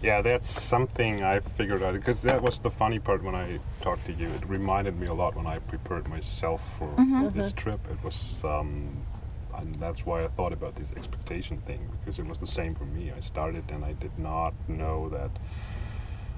Yeah, 0.01 0.21
that's 0.21 0.49
something 0.49 1.23
I 1.23 1.39
figured 1.39 1.81
out 1.83 1.93
because 1.93 2.21
that 2.23 2.41
was 2.41 2.59
the 2.59 2.69
funny 2.69 2.99
part 2.99 3.23
when 3.23 3.35
I 3.35 3.59
talked 3.81 4.05
to 4.05 4.13
you. 4.13 4.27
It 4.29 4.47
reminded 4.47 4.99
me 4.99 5.07
a 5.07 5.13
lot 5.13 5.35
when 5.35 5.47
I 5.47 5.59
prepared 5.59 6.07
myself 6.07 6.77
for 6.77 6.87
mm-hmm. 6.87 7.29
this 7.37 7.51
trip. 7.51 7.79
It 7.91 8.03
was, 8.03 8.43
um, 8.43 8.89
and 9.57 9.75
that's 9.75 10.05
why 10.05 10.23
I 10.23 10.27
thought 10.27 10.53
about 10.53 10.75
this 10.75 10.91
expectation 10.93 11.57
thing 11.61 11.89
because 11.99 12.19
it 12.19 12.25
was 12.25 12.37
the 12.37 12.47
same 12.47 12.75
for 12.75 12.85
me. 12.85 13.11
I 13.15 13.19
started 13.19 13.65
and 13.69 13.83
I 13.83 13.93
did 13.93 14.17
not 14.17 14.53
know 14.67 15.09
that. 15.09 15.31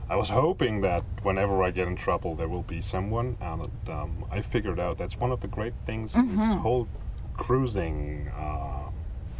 I 0.09 0.15
was 0.15 0.29
hoping 0.29 0.81
that 0.81 1.03
whenever 1.21 1.61
I 1.61 1.69
get 1.69 1.87
in 1.87 1.95
trouble, 1.95 2.33
there 2.33 2.47
will 2.47 2.63
be 2.63 2.81
someone, 2.81 3.37
and 3.39 3.69
um, 3.87 4.25
I 4.31 4.41
figured 4.41 4.79
out 4.79 4.97
that's 4.97 5.17
one 5.17 5.31
of 5.31 5.41
the 5.41 5.47
great 5.47 5.73
things 5.85 6.15
of 6.15 6.35
this 6.35 6.53
whole 6.55 6.87
cruising 7.37 8.27
uh, 8.35 8.89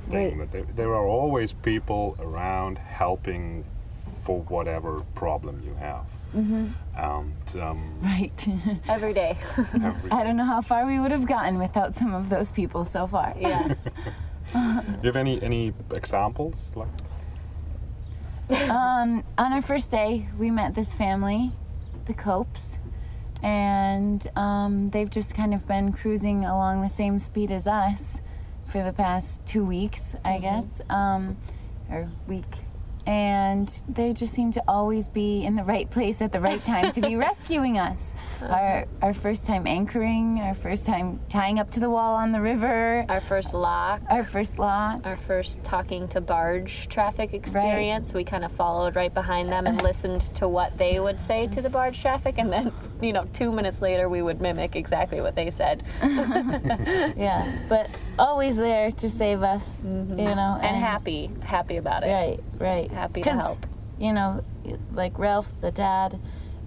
thing. 0.10 0.38
Right. 0.38 0.52
That 0.52 0.52
there, 0.52 0.76
there 0.76 0.90
are 0.90 1.08
always 1.08 1.54
people 1.54 2.16
around 2.20 2.78
helping 2.78 3.66
for 4.22 4.42
whatever 4.42 5.02
problem 5.16 5.64
you 5.66 5.74
have. 5.76 6.06
And 6.34 7.56
um, 7.60 8.00
right 8.02 8.48
Every 8.88 9.14
day. 9.14 9.38
every, 9.58 10.12
i 10.12 10.24
don't 10.24 10.38
know 10.38 10.46
how 10.46 10.62
far 10.62 10.86
we 10.86 11.00
would 11.00 11.12
have 11.12 11.26
gotten 11.26 11.58
without 11.58 11.96
some 11.96 12.14
of 12.14 12.30
those 12.30 12.52
people 12.52 12.86
so 12.86 13.08
far 13.08 13.34
yes. 13.40 13.90
Do 14.54 14.60
you 15.04 15.08
have 15.08 15.16
any 15.16 15.42
any 15.42 15.74
examples? 15.94 16.72
Like, 16.76 16.90
um, 18.70 19.24
on 19.38 19.54
our 19.54 19.62
first 19.62 19.92
day 19.92 20.28
we 20.38 20.52
met 20.52 20.76
this 20.76 20.94
family 20.94 21.52
the 22.06 22.14
copes 22.14 22.76
and 23.42 24.30
um, 24.36 24.90
they've 24.90 25.10
just 25.10 25.34
kind 25.34 25.54
of 25.54 25.66
been 25.68 25.94
cruising 25.94 26.46
along 26.46 26.82
the 26.82 26.90
same 26.90 27.20
speed 27.20 27.52
as 27.52 27.68
us 27.68 28.22
for 28.66 28.84
the 28.84 28.94
past 28.94 29.44
two 29.46 29.64
weeks 29.66 30.16
i 30.26 30.38
guess 30.38 30.82
um, 30.90 31.38
or 31.90 32.10
week 32.28 32.46
and 33.10 33.82
they 33.90 34.14
just 34.14 34.32
seem 34.32 34.52
to 34.52 34.64
always 34.68 35.08
be 35.08 35.44
in 35.44 35.56
the 35.56 35.64
right 35.64 35.90
place 35.90 36.22
at 36.22 36.32
the 36.32 36.40
right 36.40 36.64
time 36.64 36.92
to 36.92 37.02
be 37.02 37.16
rescuing 37.28 37.80
us 37.80 38.14
our, 38.50 38.86
our 39.02 39.14
first 39.14 39.46
time 39.46 39.66
anchoring 39.68 40.40
our 40.40 40.56
first 40.56 40.86
time 40.86 41.20
tying 41.30 41.60
up 41.60 41.72
to 41.72 41.80
the 41.80 41.90
wall 41.90 42.16
on 42.16 42.32
the 42.32 42.42
river 42.42 43.06
Our 43.10 43.22
first 43.22 43.54
lock. 43.54 44.02
our 44.10 44.24
first 44.24 44.60
lock, 44.60 45.06
our 45.06 45.18
first 45.18 45.64
talking 45.64 46.08
to 46.10 46.22
barge 46.22 46.88
traffic 46.90 47.34
experience. 47.34 48.14
We 48.14 48.24
kind 48.24 48.46
of 48.46 48.52
followed 48.52 48.96
right 48.96 49.14
behind 49.14 49.50
them 49.50 49.68
and 49.68 49.82
listened 49.90 50.22
to 50.36 50.48
what 50.48 50.78
they 50.78 51.00
would 51.00 51.20
say 51.20 51.48
to 51.48 51.62
the 51.62 51.70
barge 51.70 52.02
traffic, 52.02 52.36
and 52.38 52.52
then, 52.52 52.72
you 53.02 53.14
know, 53.14 53.26
two 53.34 53.52
minutes 53.52 53.82
later, 53.82 54.10
we 54.10 54.22
would 54.22 54.42
mimic 54.42 54.76
exactly 54.76 55.22
what 55.22 55.36
they 55.36 55.52
said. 55.52 55.84
yeah 57.18 57.52
but 57.68 57.90
always 58.18 58.58
there 58.58 58.92
to 58.92 59.10
save 59.10 59.44
us 59.44 59.82
mm-hmm. 59.82 60.20
you 60.20 60.36
know 60.36 60.60
And 60.62 60.78
happy, 60.78 61.30
happy 61.42 61.78
about 61.78 62.04
it. 62.04 62.08
Right, 62.08 62.40
right. 62.60 62.92
Happy 62.92 63.22
to 63.22 63.30
help. 63.32 63.66
You 63.98 64.14
know, 64.14 64.44
like 64.94 65.18
Ralph, 65.18 65.54
the 65.62 65.72
dad, 65.72 66.20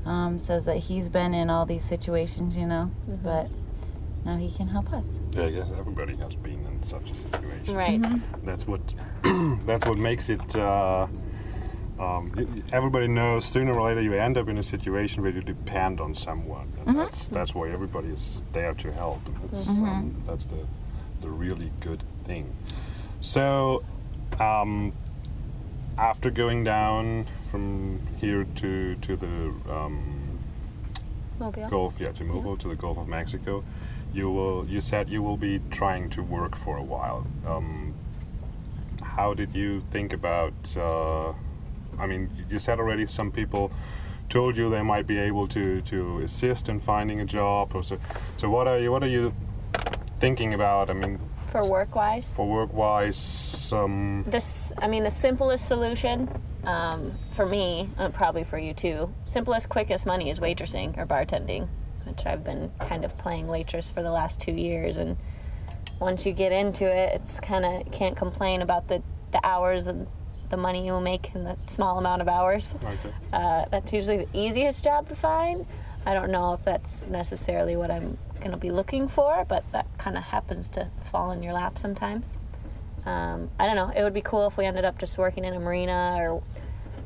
um, 0.04 0.38
says 0.38 0.64
that 0.64 0.78
he's 0.78 1.08
been 1.08 1.34
in 1.34 1.50
all 1.50 1.64
these 1.66 1.84
situations, 1.84 2.56
you 2.56 2.66
know, 2.66 2.90
Mm-hmm. 3.08 3.24
but 3.24 3.48
now 4.24 4.36
he 4.36 4.50
can 4.50 4.68
help 4.68 4.92
us. 4.92 5.20
yeah, 5.34 5.44
I 5.44 5.50
guess 5.50 5.72
everybody 5.72 6.14
has 6.16 6.36
been 6.36 6.64
in 6.66 6.82
such 6.82 7.10
a 7.10 7.14
situation. 7.14 7.74
Right. 7.74 8.00
That's 8.44 8.66
what 8.66 8.80
that's 9.66 9.84
what 9.86 9.98
makes 9.98 10.28
it. 10.28 10.54
Uh, 10.56 11.08
um, 11.98 12.32
y- 12.36 12.44
y- 12.44 12.62
everybody 12.72 13.06
knows 13.08 13.44
sooner 13.44 13.72
or 13.78 13.88
later 13.88 14.00
you 14.00 14.14
end 14.14 14.36
up 14.38 14.48
in 14.48 14.58
a 14.58 14.62
situation 14.62 15.22
where 15.22 15.30
you 15.32 15.40
depend 15.42 16.00
on 16.00 16.14
someone, 16.14 16.72
and 16.86 16.96
that's 16.98 17.28
that's 17.28 17.54
why 17.54 17.70
everybody 17.70 18.08
is 18.08 18.44
there 18.52 18.74
to 18.74 18.92
help. 18.92 19.24
And 19.26 19.36
that's 19.42 19.68
um, 19.80 20.22
that's 20.26 20.44
the 20.46 20.66
the 21.20 21.28
really 21.28 21.70
good 21.80 22.02
thing. 22.24 22.52
So, 23.20 23.82
um, 24.40 24.92
after 25.98 26.30
going 26.30 26.64
down 26.64 27.26
from 27.50 28.00
here 28.18 28.46
to 28.56 28.96
to 28.96 29.16
the 29.16 29.52
um, 29.70 30.38
Mobile. 31.38 31.68
Gulf, 31.68 31.94
yeah, 31.98 32.12
to 32.12 32.24
Mobile 32.24 32.56
to 32.58 32.68
the 32.68 32.76
Gulf 32.76 32.98
of 32.98 33.08
Mexico, 33.08 33.64
you 34.12 34.30
will. 34.30 34.66
You 34.66 34.80
said 34.80 35.08
you 35.08 35.22
will 35.22 35.36
be 35.36 35.60
trying 35.70 36.10
to 36.10 36.22
work 36.22 36.56
for 36.56 36.76
a 36.76 36.82
while. 36.82 37.26
Um, 37.46 37.94
how 39.02 39.34
did 39.34 39.54
you 39.54 39.82
think 39.90 40.12
about? 40.12 40.54
Uh, 40.76 41.32
I 41.98 42.06
mean, 42.06 42.30
you 42.48 42.58
said 42.58 42.78
already 42.78 43.06
some 43.06 43.30
people 43.30 43.72
told 44.28 44.56
you 44.56 44.70
they 44.70 44.82
might 44.82 45.06
be 45.06 45.18
able 45.18 45.46
to 45.48 45.80
to 45.82 46.20
assist 46.20 46.68
in 46.68 46.80
finding 46.80 47.20
a 47.20 47.24
job. 47.24 47.74
Or 47.74 47.82
so, 47.82 47.98
so 48.36 48.48
what 48.48 48.66
are 48.66 48.78
you? 48.78 48.90
What 48.90 49.02
are 49.02 49.08
you 49.08 49.34
thinking 50.20 50.54
about? 50.54 50.90
I 50.90 50.94
mean, 50.94 51.18
For 51.52 51.68
work 51.68 51.94
wise. 51.94 52.34
for 52.34 52.48
work 52.48 52.72
wise, 52.72 53.70
um, 53.74 54.24
This, 54.26 54.72
I 54.78 54.88
mean, 54.88 55.04
the 55.04 55.10
simplest 55.10 55.68
solution 55.68 56.28
um, 56.64 57.12
for 57.32 57.44
me, 57.44 57.90
and 57.98 58.12
probably 58.14 58.42
for 58.42 58.58
you 58.58 58.72
too, 58.72 59.12
simplest, 59.24 59.68
quickest 59.68 60.06
money 60.06 60.30
is 60.30 60.40
waitressing 60.40 60.96
or 60.96 61.04
bartending, 61.04 61.68
which 62.04 62.24
I've 62.24 62.42
been 62.42 62.72
kind 62.80 63.04
of 63.04 63.16
playing 63.18 63.48
waitress 63.48 63.90
for 63.90 64.02
the 64.02 64.10
last 64.10 64.40
two 64.40 64.52
years. 64.52 64.96
And 64.96 65.18
once 66.00 66.24
you 66.24 66.32
get 66.32 66.52
into 66.52 66.84
it, 66.84 67.14
it's 67.16 67.38
kind 67.38 67.66
of 67.66 67.92
can't 67.92 68.16
complain 68.16 68.62
about 68.62 68.88
the, 68.88 69.02
the 69.32 69.44
hours 69.44 69.86
and 69.86 70.08
the 70.48 70.56
money 70.56 70.86
you 70.86 70.92
will 70.92 71.00
make 71.02 71.34
in 71.34 71.44
the 71.44 71.56
small 71.66 71.98
amount 71.98 72.22
of 72.22 72.28
hours. 72.28 72.74
okay. 72.82 73.14
Uh, 73.32 73.66
that's 73.70 73.92
usually 73.92 74.24
the 74.24 74.28
easiest 74.32 74.82
job 74.82 75.06
to 75.08 75.14
find. 75.14 75.66
I 76.06 76.14
don't 76.14 76.30
know 76.30 76.54
if 76.54 76.62
that's 76.62 77.06
necessarily 77.08 77.76
what 77.76 77.90
I'm 77.90 78.16
going 78.42 78.52
to 78.52 78.58
be 78.58 78.70
looking 78.70 79.08
for, 79.08 79.44
but 79.48 79.64
that 79.72 79.86
kind 79.98 80.16
of 80.16 80.24
happens 80.24 80.68
to 80.70 80.88
fall 81.10 81.30
in 81.30 81.42
your 81.42 81.52
lap 81.52 81.78
sometimes. 81.78 82.38
Um, 83.06 83.50
I 83.58 83.66
don't 83.66 83.76
know. 83.76 83.88
It 83.94 84.02
would 84.02 84.14
be 84.14 84.20
cool 84.20 84.46
if 84.46 84.56
we 84.56 84.64
ended 84.66 84.84
up 84.84 84.98
just 84.98 85.18
working 85.18 85.44
in 85.44 85.54
a 85.54 85.60
marina, 85.60 86.16
or 86.18 86.42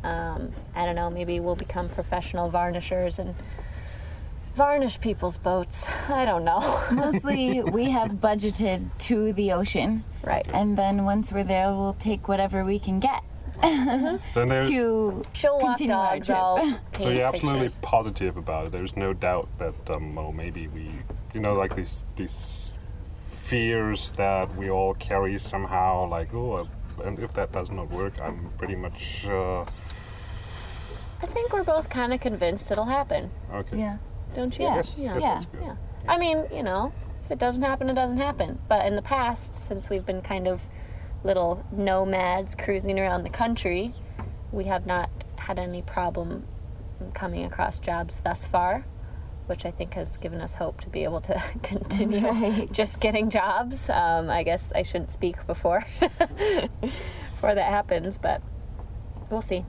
um, 0.04 0.52
I 0.74 0.84
don't 0.84 0.94
know. 0.96 1.08
Maybe 1.10 1.40
we'll 1.40 1.56
become 1.56 1.88
professional 1.88 2.50
varnishers 2.50 3.18
and 3.18 3.34
varnish 4.54 5.00
people's 5.00 5.36
boats. 5.38 5.86
I 6.08 6.24
don't 6.24 6.44
know. 6.44 6.82
Mostly, 6.92 7.62
we 7.62 7.90
have 7.90 8.10
budgeted 8.12 8.88
to 9.00 9.32
the 9.32 9.52
ocean, 9.52 10.04
right. 10.22 10.46
and 10.52 10.76
then 10.76 11.04
once 11.04 11.32
we're 11.32 11.44
there, 11.44 11.68
we'll 11.68 11.96
take 11.98 12.28
whatever 12.28 12.64
we 12.64 12.78
can 12.78 13.00
get 13.00 13.22
Then 13.62 14.20
there, 14.34 14.62
to 14.68 15.22
She'll 15.32 15.58
walk 15.58 15.80
our 15.80 15.86
dogs. 15.86 16.26
trip. 16.26 16.38
I'll 16.38 16.78
So 16.98 17.08
you're 17.08 17.24
absolutely 17.24 17.60
pictures. 17.62 17.78
positive 17.80 18.36
about 18.36 18.66
it. 18.66 18.72
There's 18.72 18.96
no 18.96 19.14
doubt 19.14 19.48
that 19.58 19.90
um, 19.90 20.14
well, 20.14 20.32
maybe 20.32 20.68
we, 20.68 20.90
you 21.36 21.42
know, 21.42 21.54
like 21.54 21.74
these 21.76 22.06
these 22.16 22.78
fears 23.18 24.10
that 24.12 24.48
we 24.56 24.70
all 24.70 24.94
carry 24.94 25.38
somehow. 25.38 26.08
Like, 26.08 26.32
oh, 26.32 26.52
uh, 26.54 27.02
and 27.04 27.18
if 27.18 27.34
that 27.34 27.52
does 27.52 27.70
not 27.70 27.90
work, 27.90 28.14
I'm 28.22 28.50
pretty 28.56 28.74
much 28.74 29.26
uh, 29.28 29.62
I 31.22 31.26
think 31.26 31.52
we're 31.52 31.62
both 31.62 31.90
kind 31.90 32.14
of 32.14 32.20
convinced 32.20 32.70
it'll 32.72 32.86
happen. 32.86 33.30
okay. 33.52 33.78
Yeah. 33.78 33.98
Don't 34.34 34.58
you? 34.58 34.64
Yeah. 34.64 34.76
Yes, 34.76 34.98
Yeah. 34.98 35.14
yes, 35.14 35.22
Yeah. 35.22 35.28
that's 35.34 35.46
good. 35.46 35.60
Yeah. 35.62 35.76
I 36.08 36.16
mean, 36.18 36.44
you 36.52 36.62
know, 36.62 36.92
if 37.24 37.30
it 37.30 37.38
doesn't 37.38 37.62
happen, 37.62 37.90
it 37.90 37.94
doesn't 37.94 38.16
happen. 38.18 38.58
But 38.68 38.86
in 38.86 38.96
the 38.96 39.02
past, 39.02 39.54
since 39.54 39.90
we've 39.90 40.06
been 40.06 40.22
kind 40.22 40.48
of 40.48 40.62
little 41.22 41.64
nomads 41.70 42.54
cruising 42.54 42.98
around 42.98 43.24
the 43.24 43.30
country, 43.30 43.94
we 44.52 44.64
have 44.64 44.86
not 44.86 45.10
had 45.36 45.58
any 45.58 45.82
problem 45.82 46.46
coming 47.12 47.44
across 47.44 47.78
jobs 47.78 48.20
thus 48.24 48.46
far, 48.46 48.84
which 49.46 49.64
I 49.64 49.70
think 49.70 49.94
has 49.94 50.16
given 50.16 50.40
us 50.40 50.54
hope 50.56 50.80
to 50.82 50.88
be 50.88 51.04
able 51.04 51.20
to 51.22 51.34
continue 51.62 52.26
Right. 52.26 52.70
just 52.72 53.00
getting 53.00 53.30
jobs. 53.30 53.88
Um, 53.88 54.28
I 54.30 54.42
guess 54.42 54.72
I 54.74 54.82
shouldn't 54.82 55.10
speak 55.10 55.46
before 55.46 55.84
before 56.00 57.54
that 57.54 57.70
happens, 57.70 58.18
but 58.18 58.42
we'll 59.30 59.42
see. 59.42 59.64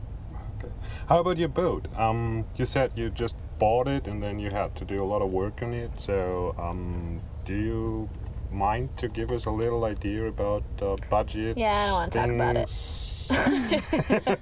Okay. 0.58 0.72
How 1.08 1.20
about 1.20 1.38
your 1.38 1.50
boat? 1.50 1.88
Um, 1.96 2.46
you 2.56 2.66
said 2.66 2.92
you 2.96 3.10
just 3.10 3.36
bought 3.60 3.88
it 3.88 4.08
and 4.08 4.22
then 4.22 4.40
you 4.40 4.50
had 4.50 4.76
to 4.76 4.86
do 4.86 4.98
a 4.98 5.06
lot 5.06 5.22
of 5.22 5.30
work 5.32 5.62
on 5.62 5.74
it. 5.74 5.92
So, 6.00 6.56
um, 6.60 7.22
do 7.46 7.54
you 7.56 8.10
mind 8.52 8.96
to 8.98 9.08
give 9.08 9.32
us 9.32 9.46
a 9.46 9.52
little 9.52 9.86
idea 9.86 10.26
about 10.28 10.64
uh, 10.82 10.96
budget? 11.10 11.58
Yeah, 11.58 11.74
I 11.74 11.86
don't 11.88 11.94
wanna 11.94 12.10
talk 12.10 12.30
about 12.30 12.56
it. 12.58 12.70
it. 12.70 14.38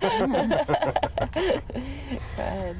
Go 2.37 2.43
ahead. 2.43 2.75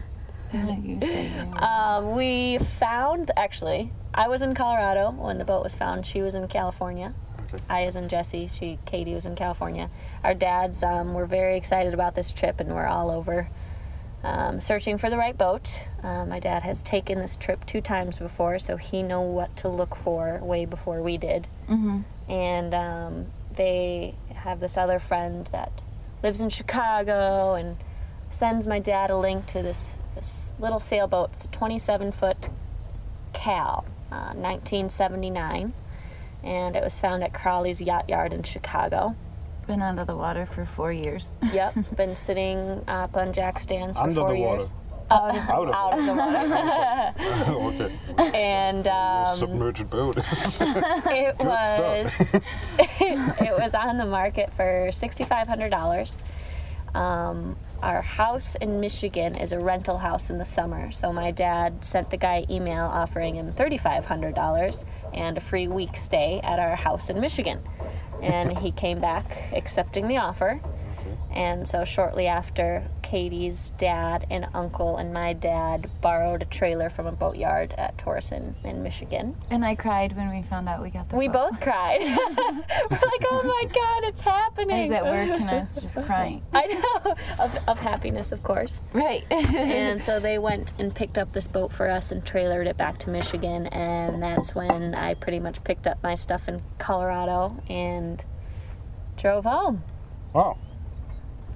You 0.84 1.00
say 1.02 1.30
you- 1.36 1.54
Um, 1.60 2.16
we 2.16 2.58
found 2.58 3.32
actually. 3.36 3.92
I 4.14 4.28
was 4.30 4.42
in 4.42 4.56
Colorado 4.56 5.12
when 5.12 5.38
the 5.38 5.46
boat 5.46 5.64
was 5.64 5.76
found. 5.76 6.06
She 6.06 6.22
was 6.22 6.36
in 6.36 6.48
California. 6.48 7.14
okay. 7.54 7.64
I 7.70 7.86
was 7.86 7.96
in 7.96 8.08
Jessie. 8.08 8.50
She, 8.54 8.80
Katie, 8.86 9.14
was 9.14 9.26
in 9.26 9.36
California. 9.36 9.90
Our 10.24 10.34
dads 10.34 10.82
um, 10.84 11.14
were 11.14 11.26
very 11.26 11.58
excited 11.58 11.94
about 11.94 12.16
this 12.16 12.32
trip, 12.32 12.60
and 12.62 12.74
we're 12.74 12.88
all 12.88 13.12
over 13.12 13.50
um, 14.24 14.60
searching 14.60 14.98
for 14.98 15.10
the 15.10 15.18
right 15.18 15.38
boat. 15.38 15.84
Uh, 16.02 16.26
my 16.26 16.40
dad 16.40 16.64
has 16.64 16.82
taken 16.82 17.20
this 17.20 17.36
trip 17.36 17.66
two 17.66 17.82
times 17.82 18.18
before, 18.18 18.58
so 18.58 18.78
he 18.78 19.04
know 19.04 19.22
what 19.22 19.56
to 19.58 19.68
look 19.70 19.96
for 19.96 20.40
way 20.42 20.66
before 20.66 21.02
we 21.04 21.18
did. 21.18 21.48
Mhm. 21.70 22.04
And 22.28 22.74
um, 22.74 23.26
they 23.54 24.16
have 24.34 24.60
this 24.62 24.78
other 24.78 24.98
friend 24.98 25.48
that 25.52 25.82
lives 26.24 26.40
in 26.42 26.50
Chicago 26.50 27.54
and 27.54 27.78
sends 28.30 28.66
my 28.66 28.80
dad 28.80 29.12
a 29.12 29.18
link 29.18 29.46
to 29.48 29.62
this 29.62 29.94
this 30.16 30.52
little 30.60 30.80
sailboat. 30.80 31.32
It's 31.32 31.46
a 31.46 31.48
27 31.50 32.12
foot 32.12 32.50
Cal, 33.34 33.86
uh, 34.12 34.34
1979, 34.34 35.74
and 36.44 36.76
it 36.76 36.84
was 36.84 37.00
found 37.00 37.24
at 37.24 37.34
Crawley's 37.34 37.82
Yacht 37.82 38.10
Yard 38.10 38.34
in 38.34 38.44
Chicago. 38.44 39.16
Been 39.68 39.82
out 39.82 39.98
of 40.00 40.08
the 40.08 40.16
water 40.16 40.46
for 40.46 40.64
four 40.66 40.92
years. 40.94 41.30
Yep, 41.52 41.76
been 41.96 42.16
sitting 42.16 42.84
up 42.88 43.16
on 43.18 43.34
jack 43.34 43.60
stands 43.60 43.98
for 43.98 44.04
Under 44.04 44.22
four 44.22 44.34
the 44.34 44.40
water. 44.40 44.60
years. 44.60 44.74
Out 45.12 45.30
of 45.38 45.50
Out 45.50 45.68
of 45.68 45.74
Out 45.76 46.00
of 46.00 46.06
the 47.48 47.58
water, 47.60 47.92
okay. 48.20 48.32
and 48.34 48.88
um, 48.88 49.26
Submerged 49.36 49.88
boat. 49.90 50.18
it 50.18 51.38
Good 51.38 51.46
was 51.46 52.12
stuff. 52.14 52.42
it 52.80 53.60
was 53.60 53.76
on 53.76 53.98
the 53.98 54.06
market 54.06 54.52
for 54.56 54.90
$6,500. 54.92 56.22
Um, 56.96 57.56
our 57.82 58.02
house 58.02 58.56
in 58.56 58.80
Michigan 58.80 59.38
is 59.38 59.52
a 59.52 59.60
rental 59.60 59.98
house 59.98 60.30
in 60.30 60.38
the 60.38 60.46
summer, 60.46 60.92
so 60.92 61.14
my 61.14 61.32
dad 61.32 61.84
sent 61.84 62.10
the 62.10 62.18
guy 62.18 62.46
email 62.50 62.86
offering 62.86 63.36
him 63.36 63.54
$3,500 63.54 64.86
and 65.14 65.38
a 65.38 65.42
free 65.42 65.68
week 65.68 65.96
stay 65.96 66.40
at 66.44 66.60
our 66.60 66.76
house 66.76 67.10
in 67.10 67.20
Michigan. 67.20 67.62
And 68.24 68.58
he 68.58 68.72
came 68.72 69.00
back 69.00 69.26
accepting 69.54 70.08
the 70.08 70.18
offer. 70.18 70.60
And 71.32 71.68
so 71.68 71.86
shortly 71.86 72.28
after, 72.28 72.88
Katie's 73.06 73.70
dad 73.78 74.26
and 74.32 74.48
uncle 74.56 74.98
and 74.98 75.14
my 75.14 75.32
dad 75.34 75.92
borrowed 76.02 76.42
a 76.42 76.46
trailer 76.46 76.90
from 76.90 77.06
a 77.06 77.12
boatyard 77.12 77.72
at 77.78 77.96
Torresen 77.98 78.56
in 78.64 78.82
Michigan. 78.82 79.36
And 79.52 79.64
I 79.64 79.76
cried 79.76 80.18
when 80.18 80.32
we 80.32 80.42
found 80.42 80.68
out 80.68 80.82
we 80.82 80.90
got 80.90 81.08
the 81.10 81.16
We 81.16 81.28
boat. 81.28 81.52
both 81.52 81.62
cried. 81.62 82.00
We're 82.02 82.18
like, 82.98 83.26
oh 83.30 83.44
my 83.46 83.64
God, 83.72 84.10
it's 84.10 84.22
happening. 84.22 84.76
I 84.76 84.82
was 84.82 84.92
at 84.92 85.04
work 85.06 85.40
and 85.40 85.50
I 85.52 85.60
was 85.60 85.80
just 85.80 85.96
crying. 86.08 86.42
I 86.54 86.66
know. 86.66 87.16
Of, 87.38 87.60
of 87.68 87.78
happiness, 87.80 88.32
of 88.32 88.42
course. 88.42 88.82
Right. 88.92 89.24
And 89.32 90.02
so 90.02 90.20
they 90.20 90.40
went 90.40 90.74
and 90.80 90.94
picked 90.94 91.20
up 91.20 91.32
this 91.32 91.48
boat 91.48 91.72
for 91.72 91.88
us 91.88 92.12
and 92.12 92.26
trailered 92.26 92.66
it 92.66 92.76
back 92.76 92.98
to 93.00 93.12
Michigan. 93.12 93.68
And 93.68 94.22
that's 94.24 94.56
when 94.56 94.96
I 94.96 95.14
pretty 95.14 95.40
much 95.40 95.64
picked 95.64 95.86
up 95.86 96.02
my 96.02 96.16
stuff 96.16 96.48
in 96.50 96.64
Colorado 96.80 97.62
and 97.70 98.26
drove 99.16 99.46
home. 99.46 99.84
wow. 100.34 100.58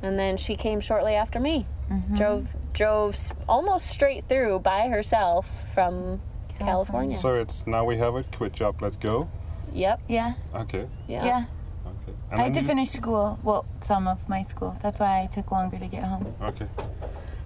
And 0.01 0.17
then 0.17 0.37
she 0.37 0.55
came 0.55 0.79
shortly 0.79 1.13
after 1.15 1.39
me. 1.39 1.65
Mm-hmm. 1.91 2.15
Drove 2.15 2.47
drove 2.73 3.17
almost 3.47 3.87
straight 3.87 4.27
through 4.29 4.59
by 4.59 4.87
herself 4.87 5.49
from 5.73 6.21
California. 6.59 7.17
So 7.17 7.35
it's 7.35 7.65
now 7.67 7.83
we 7.85 7.97
have 7.97 8.15
it. 8.15 8.31
Quit 8.31 8.53
job. 8.53 8.81
Let's 8.81 8.97
go. 8.97 9.29
Yep. 9.73 9.99
yeah. 10.07 10.33
Okay. 10.55 10.87
Yeah. 11.07 11.25
Yeah. 11.25 11.45
Okay. 11.85 12.17
I 12.31 12.43
had 12.43 12.53
to 12.53 12.61
you- 12.61 12.67
finish 12.67 12.89
school. 12.89 13.39
Well, 13.43 13.65
some 13.81 14.07
of 14.07 14.27
my 14.29 14.41
school. 14.43 14.77
That's 14.81 14.99
why 14.99 15.21
I 15.23 15.25
took 15.27 15.51
longer 15.51 15.77
to 15.77 15.87
get 15.87 16.03
home. 16.03 16.33
Okay. 16.41 16.67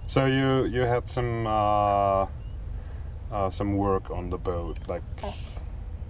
So 0.06 0.26
you 0.26 0.64
you 0.66 0.82
had 0.82 1.08
some 1.08 1.46
uh, 1.46 2.26
uh, 3.32 3.50
some 3.50 3.76
work 3.76 4.10
on 4.10 4.30
the 4.30 4.38
boat, 4.38 4.78
like 4.86 5.02
Yes. 5.22 5.60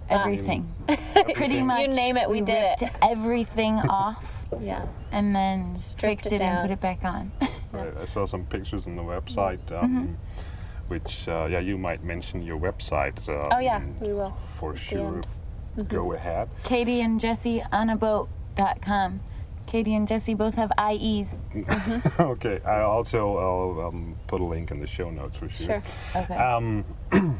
Everything. 0.09 0.71
Pretty 1.33 1.61
much. 1.61 1.81
You 1.81 1.87
name 1.87 2.17
it, 2.17 2.29
we 2.29 2.41
did 2.41 2.75
it. 2.81 2.89
everything 3.01 3.73
off 3.89 4.45
Yeah. 4.61 4.85
and 5.11 5.35
then 5.35 5.75
Stripped 5.75 6.23
fixed 6.23 6.27
it 6.27 6.41
it, 6.41 6.41
and 6.41 6.61
put 6.61 6.71
it 6.71 6.81
back 6.81 7.03
on. 7.03 7.31
Right, 7.71 7.93
I 7.99 8.05
saw 8.05 8.25
some 8.25 8.45
pictures 8.45 8.87
on 8.87 8.95
the 8.95 9.01
website, 9.01 9.59
Mm-hmm. 9.65 9.83
um, 9.97 10.17
which 10.87 11.27
uh, 11.27 11.47
yeah, 11.51 11.59
you 11.59 11.77
might 11.77 12.03
mention 12.05 12.41
your 12.41 12.57
website. 12.57 13.17
Um, 13.27 13.49
Oh 13.51 13.59
yeah, 13.59 13.81
we 13.99 14.13
will. 14.13 14.33
For 14.57 14.75
sure. 14.77 15.23
end. 15.77 15.89
Go 15.89 16.13
ahead. 16.13 16.47
Katie 16.63 17.01
and 17.01 17.19
Jessie 17.19 17.61
on 17.73 17.89
a 17.89 17.97
boat.com. 17.97 19.19
Katie 19.65 19.93
and 19.95 20.07
Jessie 20.07 20.35
both 20.35 20.55
have 20.55 20.71
IEs. 20.77 21.37
okay. 22.19 22.61
I 22.65 22.81
also 22.81 23.37
I'll 23.37 23.87
um, 23.87 24.15
put 24.27 24.39
a 24.39 24.45
link 24.45 24.71
in 24.71 24.79
the 24.79 24.87
show 24.87 25.09
notes 25.09 25.35
for 25.37 25.49
sure. 25.49 25.81
Sure. 25.81 26.21
Okay. 26.21 26.35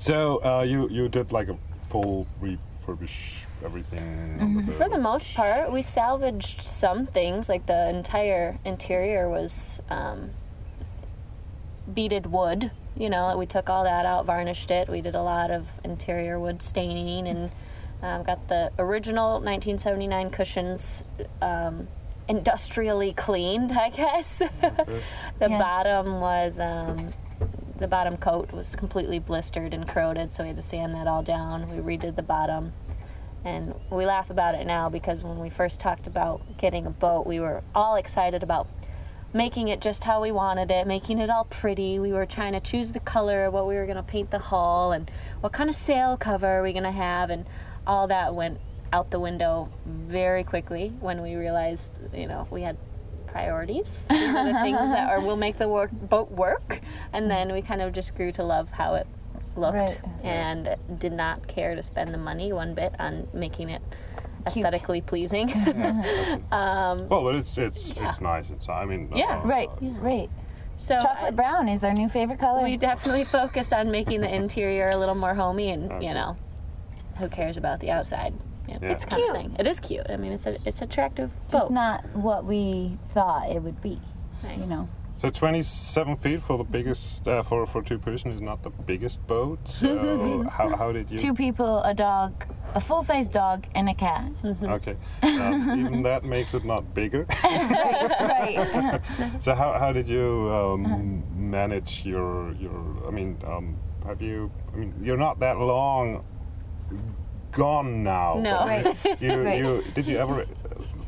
So 0.00 0.42
uh, 0.42 0.64
you 0.66 0.88
you 0.88 1.08
did 1.10 1.30
like 1.30 1.48
a 1.48 1.56
full 1.84 2.26
refurbish 2.42 3.44
everything 3.62 4.38
on 4.40 4.54
the. 4.54 4.72
For 4.72 4.88
the 4.88 4.98
most 4.98 5.34
part, 5.34 5.70
we 5.70 5.82
salvaged 5.82 6.62
some 6.62 7.04
things. 7.04 7.50
Like 7.50 7.66
the 7.66 7.90
entire 7.90 8.58
interior 8.64 9.28
was 9.28 9.80
um, 9.90 10.30
beaded 11.92 12.26
wood. 12.26 12.70
You 12.96 13.10
know, 13.10 13.36
we 13.36 13.44
took 13.44 13.68
all 13.68 13.84
that 13.84 14.06
out, 14.06 14.24
varnished 14.24 14.70
it. 14.70 14.88
We 14.88 15.02
did 15.02 15.14
a 15.14 15.22
lot 15.22 15.50
of 15.50 15.68
interior 15.84 16.40
wood 16.40 16.62
staining 16.62 17.28
and 17.28 17.50
um, 18.02 18.22
got 18.22 18.48
the 18.48 18.72
original 18.78 19.32
1979 19.34 20.30
cushions 20.30 21.04
um, 21.42 21.86
industrially 22.26 23.12
cleaned, 23.12 23.72
I 23.72 23.90
guess. 23.90 24.38
the 24.60 25.02
Yeah. 25.40 25.58
bottom 25.58 26.20
was. 26.20 26.58
Um, 26.58 27.12
the 27.80 27.88
bottom 27.88 28.16
coat 28.16 28.52
was 28.52 28.76
completely 28.76 29.18
blistered 29.18 29.74
and 29.74 29.88
corroded, 29.88 30.30
so 30.30 30.44
we 30.44 30.48
had 30.48 30.56
to 30.56 30.62
sand 30.62 30.94
that 30.94 31.06
all 31.06 31.22
down. 31.22 31.68
We 31.70 31.96
redid 31.96 32.14
the 32.14 32.22
bottom. 32.22 32.72
And 33.42 33.74
we 33.90 34.04
laugh 34.04 34.28
about 34.28 34.54
it 34.54 34.66
now 34.66 34.90
because 34.90 35.24
when 35.24 35.38
we 35.38 35.48
first 35.48 35.80
talked 35.80 36.06
about 36.06 36.58
getting 36.58 36.84
a 36.86 36.90
boat, 36.90 37.26
we 37.26 37.40
were 37.40 37.62
all 37.74 37.96
excited 37.96 38.42
about 38.42 38.68
making 39.32 39.68
it 39.68 39.80
just 39.80 40.04
how 40.04 40.20
we 40.20 40.30
wanted 40.30 40.70
it, 40.70 40.86
making 40.86 41.18
it 41.18 41.30
all 41.30 41.44
pretty. 41.44 41.98
We 41.98 42.12
were 42.12 42.26
trying 42.26 42.52
to 42.52 42.60
choose 42.60 42.92
the 42.92 43.00
color, 43.00 43.50
what 43.50 43.66
we 43.66 43.76
were 43.76 43.86
going 43.86 43.96
to 43.96 44.02
paint 44.02 44.30
the 44.30 44.38
hull, 44.38 44.92
and 44.92 45.10
what 45.40 45.52
kind 45.52 45.70
of 45.70 45.76
sail 45.76 46.18
cover 46.18 46.46
are 46.46 46.62
we 46.62 46.72
going 46.72 46.84
to 46.84 46.90
have, 46.90 47.30
and 47.30 47.46
all 47.86 48.08
that 48.08 48.34
went 48.34 48.60
out 48.92 49.10
the 49.10 49.20
window 49.20 49.70
very 49.86 50.44
quickly 50.44 50.92
when 51.00 51.22
we 51.22 51.34
realized, 51.36 51.98
you 52.12 52.26
know, 52.26 52.46
we 52.50 52.60
had 52.62 52.76
priorities. 53.28 54.04
These 54.10 54.34
are 54.34 54.52
the 54.52 54.58
things 54.60 54.78
that 54.78 55.08
are 55.08 55.20
will 55.20 55.36
make 55.36 55.56
the 55.58 55.68
work, 55.68 55.92
boat 55.92 56.30
work, 56.30 56.80
and 57.12 57.30
then 57.30 57.52
we 57.52 57.62
kind 57.62 57.82
of 57.82 57.92
just 57.92 58.14
grew 58.14 58.32
to 58.32 58.42
love 58.42 58.70
how 58.70 58.94
it 58.94 59.06
looked 59.56 59.76
Right. 59.76 60.00
and 60.24 60.76
did 60.98 61.12
not 61.12 61.46
care 61.48 61.74
to 61.74 61.82
spend 61.82 62.14
the 62.14 62.18
money 62.18 62.52
one 62.52 62.74
bit 62.74 62.94
on 62.98 63.26
making 63.32 63.68
it 63.70 63.82
aesthetically 64.46 65.00
pleasing. 65.00 65.50
um, 66.52 67.08
Well, 67.08 67.24
but 67.24 67.34
it's 67.36 67.58
it's 67.58 67.96
Yeah. 67.96 68.08
it's 68.08 68.20
nice. 68.20 68.50
It's 68.50 68.68
I 68.68 68.84
mean. 68.84 69.10
Yeah. 69.14 69.40
uh, 69.42 69.46
right, 69.46 69.68
uh, 69.82 69.86
right. 70.00 70.30
so 70.76 70.96
Chocolate 70.98 71.32
I- 71.34 71.36
brown 71.36 71.68
is 71.68 71.84
our 71.84 71.92
new 71.92 72.08
favorite 72.08 72.38
color. 72.38 72.62
we 72.62 72.76
definitely 72.76 73.24
focused 73.38 73.72
on 73.72 73.90
making 73.90 74.20
the 74.22 74.34
interior 74.34 74.88
a 74.92 74.96
little 74.96 75.14
more 75.14 75.34
homey, 75.34 75.70
and 75.70 76.02
you 76.02 76.14
know, 76.14 76.36
who 77.18 77.28
cares 77.28 77.56
about 77.56 77.80
the 77.80 77.90
outside? 77.90 78.32
You 78.68 78.74
know, 78.74 78.80
Yeah. 78.82 78.92
It's 78.92 79.04
It's 79.04 79.12
kind 79.12 79.22
of 79.22 79.26
cute. 79.34 79.36
thing. 79.36 79.56
It 79.58 79.66
is 79.66 79.80
cute. 79.80 80.06
I 80.08 80.16
mean, 80.16 80.32
it's 80.32 80.46
a 80.46 80.56
it's 80.64 80.80
attractive 80.80 81.34
Just 81.50 81.64
boat. 81.66 81.70
not 81.72 82.04
what 82.14 82.44
we 82.44 82.98
thought 83.10 83.50
it 83.50 83.60
would 83.62 83.80
be. 83.82 84.00
Right. 84.44 84.56
You 84.58 84.66
know. 84.66 84.88
So 85.20 85.28
27 85.28 86.16
feet 86.16 86.40
for 86.40 86.56
the 86.56 86.64
biggest 86.64 87.28
uh, 87.28 87.42
for 87.42 87.66
for 87.66 87.82
two 87.82 87.98
person 87.98 88.30
is 88.30 88.40
not 88.40 88.62
the 88.62 88.70
biggest 88.70 89.20
boat. 89.26 89.58
So 89.68 90.48
how, 90.50 90.74
how 90.74 90.92
did 90.92 91.10
you? 91.10 91.18
Two 91.18 91.34
people, 91.34 91.82
a 91.82 91.92
dog, 91.92 92.46
a 92.74 92.80
full 92.80 93.02
size 93.02 93.28
dog, 93.28 93.66
and 93.74 93.90
a 93.90 93.94
cat. 93.94 94.32
Okay, 94.62 94.96
um, 95.22 95.78
even 95.78 96.02
that 96.04 96.24
makes 96.24 96.54
it 96.54 96.64
not 96.64 96.94
bigger. 96.94 97.26
right. 97.44 98.98
so 99.40 99.54
how, 99.54 99.78
how 99.78 99.92
did 99.92 100.08
you 100.08 100.48
um, 100.50 101.22
manage 101.36 102.06
your 102.06 102.54
your? 102.54 102.80
I 103.06 103.10
mean, 103.10 103.36
um, 103.44 103.76
have 104.06 104.22
you? 104.22 104.50
I 104.72 104.76
mean, 104.76 104.94
you're 105.02 105.18
not 105.18 105.38
that 105.40 105.58
long 105.58 106.24
gone 107.52 108.02
now. 108.02 108.40
No. 108.40 108.60
Right. 108.60 108.96
You, 109.20 109.42
Right. 109.42 109.58
you 109.58 109.84
did 109.94 110.06
you 110.08 110.16
ever 110.16 110.42
uh, 110.42 110.46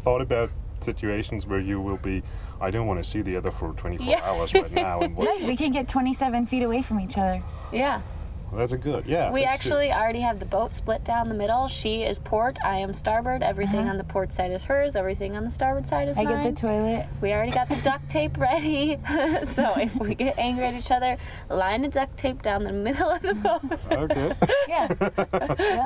thought 0.05 0.20
about 0.20 0.51
situations 0.83 1.47
where 1.47 1.61
you 1.61 1.81
will 1.81 1.97
be? 1.99 2.23
I 2.61 2.71
don't 2.71 2.87
want 2.87 3.03
to 3.03 3.09
see 3.09 3.23
the 3.23 3.37
other 3.37 3.51
for 3.51 3.73
24 3.73 4.07
Yeah. 4.07 4.21
hours 4.25 4.55
right 4.55 4.71
now. 4.73 5.01
And 5.01 5.16
what, 5.16 5.27
Right. 5.29 5.42
We 5.45 5.57
can 5.57 5.73
get 5.73 5.88
27 5.88 6.47
feet 6.47 6.62
away 6.62 6.83
from 6.83 7.01
each 7.01 7.16
other. 7.18 7.42
Yeah. 7.73 8.01
that's 8.55 8.73
a 8.73 8.77
good. 8.79 9.07
Yeah. 9.07 9.33
We 9.33 9.40
that's 9.42 9.55
actually 9.55 9.90
already 9.92 10.21
have 10.21 10.38
the 10.38 10.45
boat 10.45 10.75
split 10.75 11.03
down 11.05 11.29
the 11.31 11.35
middle. 11.35 11.66
She 11.68 12.03
is 12.03 12.18
port, 12.18 12.59
I 12.62 12.77
am 12.77 12.92
starboard. 12.92 13.42
Everything 13.42 13.88
on 13.88 13.97
the 13.97 14.05
port 14.05 14.31
side 14.31 14.53
is 14.53 14.62
hers. 14.64 14.95
Everything 14.95 15.37
on 15.37 15.45
the 15.45 15.51
starboard 15.51 15.88
side 15.88 16.09
is 16.09 16.18
I 16.18 16.25
mine. 16.25 16.35
I 16.37 16.42
get 16.45 16.55
the 16.57 16.66
toilet. 16.68 17.07
We 17.23 17.33
already 17.33 17.51
got 17.53 17.68
the 17.71 17.77
duct 17.83 18.09
tape 18.11 18.37
ready. 18.37 18.99
so 19.45 19.73
if 19.77 19.95
we 19.97 20.14
get 20.14 20.38
angry 20.38 20.66
at 20.66 20.75
each 20.75 20.90
other, 20.90 21.16
line 21.49 21.81
the 21.83 21.88
duct 21.88 22.16
tape 22.18 22.42
down 22.42 22.62
the 22.64 22.73
middle 22.73 23.09
of 23.11 23.23
the 23.23 23.35
boat. 23.35 23.62
Okay. 23.90 24.35
Yeah. 24.68 24.87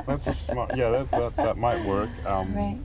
that's 0.07 0.27
a 0.27 0.33
smart. 0.35 0.77
Yeah, 0.77 0.91
that, 0.91 1.11
that 1.13 1.37
that 1.37 1.57
might 1.57 1.85
work. 1.87 2.11
Um, 2.27 2.53
right. 2.55 2.79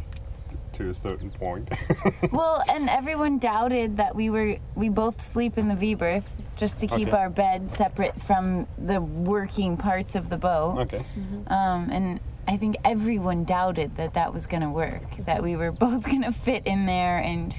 To 0.82 0.90
a 0.90 0.94
certain 0.94 1.30
point. 1.30 1.70
Well, 2.32 2.64
and 2.70 2.90
everyone 2.90 3.38
doubted 3.40 3.98
that 3.98 4.16
we 4.16 4.30
were 4.30 4.58
we 4.76 4.90
both 4.90 5.22
sleep 5.22 5.58
in 5.58 5.68
the 5.68 5.76
V 5.76 5.94
berth 5.96 6.28
just 6.56 6.80
to 6.80 6.88
keep 6.88 7.10
Okay. 7.10 7.18
our 7.18 7.30
bed 7.30 7.72
separate 7.72 8.20
from 8.22 8.68
the 8.78 9.00
working 9.02 9.78
parts 9.78 10.16
of 10.16 10.30
the 10.30 10.38
boat. 10.38 10.80
okay. 10.80 11.06
Um, 11.48 11.90
and 11.92 12.20
I 12.48 12.58
think 12.58 12.78
everyone 12.84 13.44
doubted 13.44 13.98
that 13.98 14.14
that 14.16 14.34
was 14.34 14.48
going 14.48 14.62
to 14.64 14.70
work, 14.70 15.04
that 15.26 15.44
we 15.44 15.56
were 15.56 15.72
both 15.86 16.04
going 16.06 16.24
to 16.24 16.32
fit 16.32 16.66
in 16.66 16.86
there 16.86 17.18
and 17.20 17.54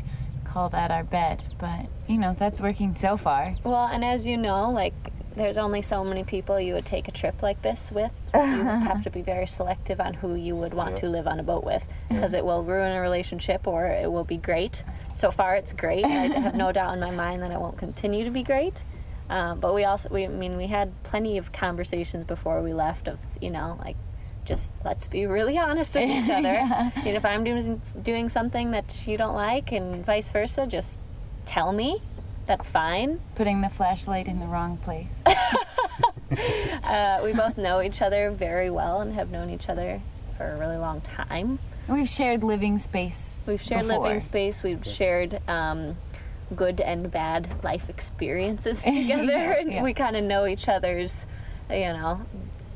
call 0.44 0.68
that 0.70 0.90
our 0.90 1.04
bed. 1.04 1.42
But, 1.58 1.86
you 2.08 2.18
know, 2.18 2.34
that's 2.38 2.60
working 2.60 2.94
so 2.96 3.16
far. 3.16 3.54
Well, 3.64 3.86
and 3.86 4.04
as 4.04 4.26
you 4.26 4.36
know, 4.36 4.70
like 4.70 4.94
there's 5.34 5.58
only 5.58 5.82
so 5.82 6.04
many 6.04 6.24
people 6.24 6.58
you 6.60 6.74
would 6.74 6.84
take 6.86 7.08
a 7.08 7.10
trip 7.10 7.42
like 7.42 7.60
this 7.62 7.90
with. 7.92 8.10
You 8.34 8.64
have 8.64 9.02
to 9.04 9.10
be 9.10 9.22
very 9.22 9.46
selective 9.46 10.00
on 10.00 10.14
who 10.14 10.34
you 10.34 10.54
would 10.56 10.74
want 10.74 10.90
Yeah. 10.92 10.96
to 11.00 11.08
live 11.10 11.26
on 11.26 11.38
a 11.40 11.42
boat 11.42 11.64
with 11.64 11.84
because 12.08 12.34
it 12.34 12.44
will 12.44 12.62
ruin 12.62 12.92
a 12.92 13.00
relationship 13.00 13.66
or 13.66 13.86
it 13.86 14.10
will 14.10 14.24
be 14.24 14.36
great. 14.36 14.84
So 15.14 15.30
far, 15.30 15.54
it's 15.56 15.72
great. 15.72 16.04
I 16.04 16.08
have 16.40 16.54
no 16.54 16.72
doubt 16.72 16.94
in 16.94 17.00
my 17.00 17.10
mind 17.10 17.42
that 17.42 17.50
it 17.50 17.58
won't 17.60 17.78
continue 17.78 18.24
to 18.24 18.30
be 18.30 18.42
great. 18.42 18.82
Um, 19.30 19.60
but 19.60 19.74
we 19.74 19.84
also, 19.84 20.08
we 20.10 20.24
I 20.24 20.28
mean, 20.28 20.56
we 20.56 20.66
had 20.66 20.90
plenty 21.04 21.38
of 21.38 21.52
conversations 21.52 22.24
before 22.24 22.62
we 22.62 22.72
left 22.74 23.08
of, 23.08 23.18
you 23.40 23.50
know, 23.50 23.78
like 23.84 23.96
just 24.44 24.72
let's 24.84 25.06
be 25.08 25.24
really 25.26 25.56
honest 25.58 25.94
with 25.94 26.10
each 26.10 26.28
other. 26.38 26.48
And 26.96 27.16
if 27.16 27.24
I'm 27.24 27.44
doing 27.44 27.80
doing 28.02 28.28
something 28.28 28.72
that 28.72 29.06
you 29.06 29.16
don't 29.16 29.34
like, 29.34 29.72
and 29.72 30.04
vice 30.04 30.30
versa, 30.32 30.66
just 30.66 30.98
tell 31.44 31.72
me. 31.72 32.02
That's 32.46 32.68
fine. 32.70 33.20
Putting 33.34 33.60
the 33.60 33.68
flashlight 33.68 34.26
in 34.26 34.40
the 34.40 34.46
wrong 34.46 34.76
place. 34.78 35.12
Uh, 36.82 37.20
we 37.22 37.32
both 37.32 37.56
know 37.58 37.80
each 37.80 38.02
other 38.02 38.30
very 38.30 38.70
well 38.70 39.00
and 39.00 39.12
have 39.14 39.30
known 39.30 39.50
each 39.50 39.68
other 39.68 40.00
for 40.36 40.52
a 40.52 40.58
really 40.58 40.76
long 40.76 41.00
time. 41.00 41.58
We've 41.88 42.08
shared 42.08 42.42
living 42.42 42.78
space. 42.78 43.38
We've 43.46 43.60
shared 43.60 43.86
Before. 43.86 44.02
living 44.02 44.20
space. 44.20 44.62
We've 44.62 44.84
shared 44.86 45.40
um, 45.48 45.96
good 46.54 46.80
and 46.80 47.10
bad 47.10 47.62
life 47.64 47.88
experiences 47.88 48.82
together, 48.84 49.52
and 49.58 49.72
yeah. 49.72 49.82
we 49.82 49.94
kind 49.94 50.16
of 50.16 50.24
know 50.24 50.46
each 50.46 50.68
other's, 50.68 51.26
you 51.70 51.80
know, 51.80 52.22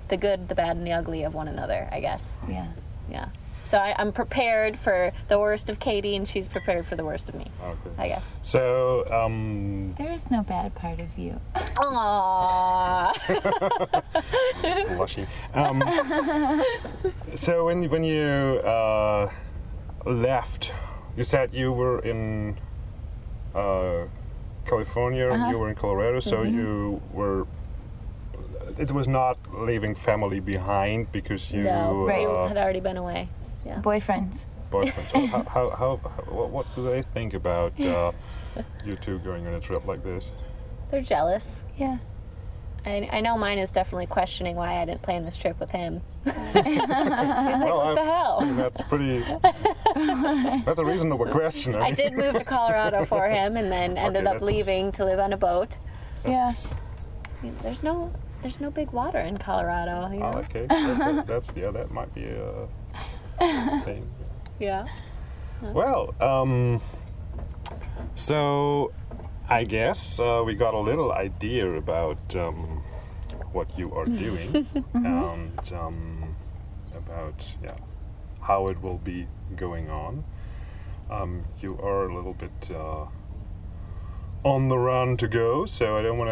the 0.09 0.17
good, 0.17 0.49
the 0.49 0.55
bad, 0.55 0.77
and 0.77 0.87
the 0.87 0.93
ugly 0.93 1.23
of 1.25 1.35
one 1.35 1.49
another. 1.49 1.89
I 1.91 2.01
guess. 2.01 2.37
Yeah. 2.49 2.69
Yeah. 3.11 3.29
So 3.67 3.79
I, 3.79 3.97
I'm 3.99 4.13
prepared 4.13 4.79
for 4.79 5.11
the 5.27 5.41
worst 5.41 5.69
of 5.69 5.81
Katie, 5.81 6.15
and 6.15 6.27
she's 6.29 6.47
prepared 6.47 6.87
for 6.87 6.95
the 6.95 7.05
worst 7.05 7.29
of 7.29 7.35
me. 7.35 7.47
Okay. 7.61 7.91
I 7.99 8.07
guess. 8.07 8.33
So, 8.41 9.05
um, 9.11 9.93
There 9.99 10.13
is 10.13 10.31
no 10.31 10.43
bad 10.45 10.73
part 10.77 11.01
of 11.01 11.19
you. 11.19 11.41
Aww. 11.75 13.11
blushing. 14.97 15.27
Um, 15.53 15.83
so 17.35 17.65
when 17.67 17.91
when 17.91 18.05
you 18.05 18.23
uh, 18.63 19.31
left, 20.05 20.73
you 21.17 21.25
said 21.25 21.53
you 21.53 21.73
were 21.73 21.99
in 22.07 22.57
uh, 23.53 24.05
California. 24.65 25.27
Uh-huh. 25.27 25.51
You 25.51 25.59
were 25.59 25.69
in 25.69 25.75
Colorado, 25.75 26.21
so 26.21 26.45
Mm-hmm. 26.45 26.57
you 26.57 27.03
were. 27.13 27.47
It 28.79 28.93
was 28.93 29.09
not 29.09 29.39
leaving 29.59 29.95
family 29.97 30.39
behind 30.39 31.11
because 31.11 31.51
you 31.53 31.63
no, 31.63 32.05
right. 32.07 32.27
uh, 32.29 32.47
had 32.47 32.59
already 32.59 32.79
been 32.81 32.97
away. 32.99 33.27
Yeah. 33.67 33.81
Boyfriends. 33.83 34.45
boyfriend. 34.71 35.09
So 35.11 35.27
how, 35.27 35.43
how, 35.49 35.71
how, 35.71 35.97
how 36.03 36.23
what, 36.29 36.51
what 36.51 36.75
do 36.77 36.85
they 36.85 37.03
think 37.03 37.35
about 37.35 37.79
uh, 37.81 38.13
you 38.85 38.97
two 38.97 39.19
going 39.21 39.47
on 39.47 39.55
a 39.55 39.61
trip 39.61 39.85
like 39.87 40.05
this? 40.05 40.33
They're 40.91 41.03
jealous. 41.03 41.53
Yeah. 41.77 41.99
I, 42.85 43.09
I 43.11 43.21
know 43.21 43.37
mine 43.37 43.59
is 43.59 43.73
definitely 43.73 44.07
questioning 44.07 44.55
why 44.55 44.81
I 44.81 44.85
didn't 44.85 45.03
plan 45.03 45.25
this 45.25 45.37
trip 45.37 45.59
with 45.59 45.71
him. 45.71 46.01
Well, 46.57 47.79
what 47.79 47.95
the 47.97 48.05
hell? 48.05 48.41
That's 48.57 48.81
pretty. 48.83 49.19
that's 50.65 50.79
a 50.79 50.85
reasonable 50.85 51.27
question. 51.27 51.75
I 51.75 51.91
did 51.91 52.13
move 52.13 52.35
to 52.35 52.45
Colorado 52.45 53.05
for 53.05 53.29
him, 53.29 53.57
and 53.57 53.71
then 53.71 53.97
ended 53.99 54.27
up 54.27 54.41
leaving 54.41 54.93
to 54.93 55.05
live 55.05 55.19
on 55.19 55.33
a 55.33 55.37
boat. 55.37 55.79
That's, 56.25 56.73
There's 57.63 57.83
no, 57.83 58.13
there's 58.43 58.61
no 58.61 58.71
big 58.71 58.91
water 58.91 59.19
in 59.19 59.39
Colorado. 59.39 60.09
You 60.13 60.21
know? 60.21 60.33
Oh, 60.35 60.39
okay. 60.39 60.67
That's, 60.69 61.03
a, 61.03 61.25
that's 61.27 61.53
yeah. 61.57 61.71
That 61.71 61.91
might 61.91 62.13
be 62.15 62.25
a 62.25 62.69
thing. 63.85 64.09
Yeah. 64.59 64.87
Well, 65.63 66.15
um, 66.21 66.81
so 68.15 68.93
I 69.49 69.65
guess 69.65 70.19
uh, 70.21 70.43
we 70.45 70.55
got 70.55 70.75
a 70.75 70.79
little 70.79 71.13
idea 71.13 71.71
about 71.75 72.35
um, 72.37 72.83
what 73.53 73.79
you 73.79 73.93
are 73.95 74.05
doing 74.25 74.67
and 74.95 75.73
um, 75.73 76.37
about 76.97 77.55
yeah 77.63 77.77
how 78.43 78.69
it 78.69 78.81
will 78.83 78.99
be 78.99 79.27
going 79.57 79.91
on. 79.91 80.25
Um, 81.11 81.45
you 81.61 81.79
are 81.83 82.07
a 82.09 82.15
little 82.15 82.35
bit 82.35 82.71
uh, 82.71 83.07
on 84.45 84.69
the 84.69 84.79
run 84.79 85.17
to 85.19 85.29
go, 85.29 85.67
so 85.67 85.97
I 85.97 86.03
don't 86.03 86.19
want 86.19 86.31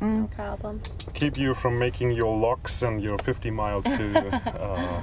to 0.00 0.04
No 0.04 0.26
problem. 0.28 0.80
keep 1.14 1.36
you 1.38 1.54
from 1.54 1.78
making 1.78 2.10
your 2.10 2.36
locks 2.36 2.82
and 2.82 3.02
your 3.02 3.18
50 3.18 3.50
miles 3.50 3.84
to 3.84 4.28
uh, 4.60 5.02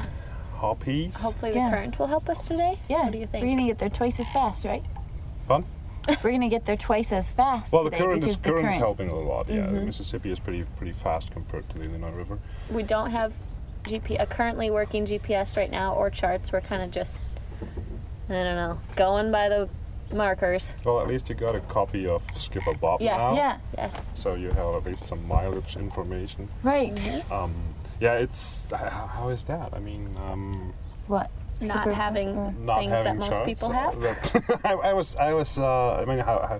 Hoppies. 0.70 1.22
Hopefully 1.22 1.54
Yeah. 1.56 1.70
the 1.70 1.76
current 1.76 2.00
will 2.00 2.08
help 2.08 2.30
us 2.30 2.48
today. 2.48 2.78
Yeah. 2.88 3.04
What 3.04 3.12
do 3.12 3.18
you 3.18 3.26
think? 3.28 3.44
We're 3.44 3.56
gonna 3.56 3.68
get 3.68 3.80
there 3.80 3.90
twice 3.90 4.20
as 4.20 4.30
fast, 4.30 4.66
right? 4.66 4.84
Fun? 5.48 5.66
We're 6.24 6.32
gonna 6.32 6.50
get 6.50 6.66
there 6.66 6.78
twice 6.78 7.12
as 7.12 7.32
fast. 7.32 7.74
Well, 7.74 7.84
the 7.84 7.90
today 7.90 8.04
current 8.04 8.24
is 8.24 8.36
because 8.36 8.44
the 8.44 8.50
current's 8.52 8.68
current- 8.74 8.80
helping 8.80 9.10
a 9.12 9.16
lot. 9.16 9.50
Yeah, 9.50 9.56
Mm-hmm. 9.62 9.76
the 9.76 9.82
Mississippi 9.84 10.32
is 10.32 10.40
pretty 10.40 10.64
pretty 10.78 10.92
fast 10.94 11.32
compared 11.32 11.68
to 11.70 11.78
the 11.80 11.86
Illinois 11.86 12.12
River. 12.12 12.38
We 12.72 12.84
don't 12.84 13.10
have 13.12 13.34
GP 13.84 14.18
a 14.20 14.26
currently 14.28 14.70
working 14.70 15.06
GPS 15.06 15.58
right 15.58 15.72
now 15.72 15.94
or 15.96 16.10
charts. 16.12 16.52
We're 16.52 16.62
kind 16.62 16.84
of 16.84 16.92
just, 16.92 17.20
I 18.30 18.34
don't 18.34 18.56
know, 18.56 18.80
going 18.96 19.32
by 19.32 19.50
the 19.50 19.68
markers. 20.14 20.76
Well, 20.84 21.00
at 21.02 21.08
least 21.08 21.30
you 21.30 21.36
got 21.36 21.56
a 21.56 21.60
copy 21.62 22.08
of 22.08 22.24
Skipper 22.36 22.74
Bob 22.76 23.02
Yes. 23.02 23.20
now. 23.22 23.34
Yeah. 23.34 23.58
Yes. 23.78 24.12
So 24.16 24.36
you 24.36 24.50
have 24.52 24.76
at 24.76 24.86
least 24.86 25.08
some 25.08 25.28
mileage 25.28 25.76
information. 25.78 26.48
Right. 26.64 26.94
Mm-hmm. 26.96 27.32
Um, 27.34 27.54
yeah, 28.00 28.14
it's 28.14 28.72
h- 28.74 28.80
how 28.92 29.30
is 29.30 29.44
that? 29.46 29.74
I 29.74 29.80
mean, 29.80 30.10
um, 30.30 30.74
What? 31.08 31.30
Not 31.62 31.82
Skipper- 31.82 31.94
having 31.94 32.30
or- 32.38 32.52
not 32.54 32.80
things 32.80 32.92
that 32.94 33.18
most 33.18 33.32
charts, 33.32 33.46
people 33.46 33.70
uh, 33.70 33.74
have. 33.74 34.00
that- 34.02 34.62
I, 34.66 34.74
I 34.74 34.94
was 34.94 35.16
I 35.16 35.34
was 35.34 35.58
uh, 35.58 35.96
I 36.02 36.06
mean 36.06 36.20
how. 36.20 36.40
how 36.48 36.60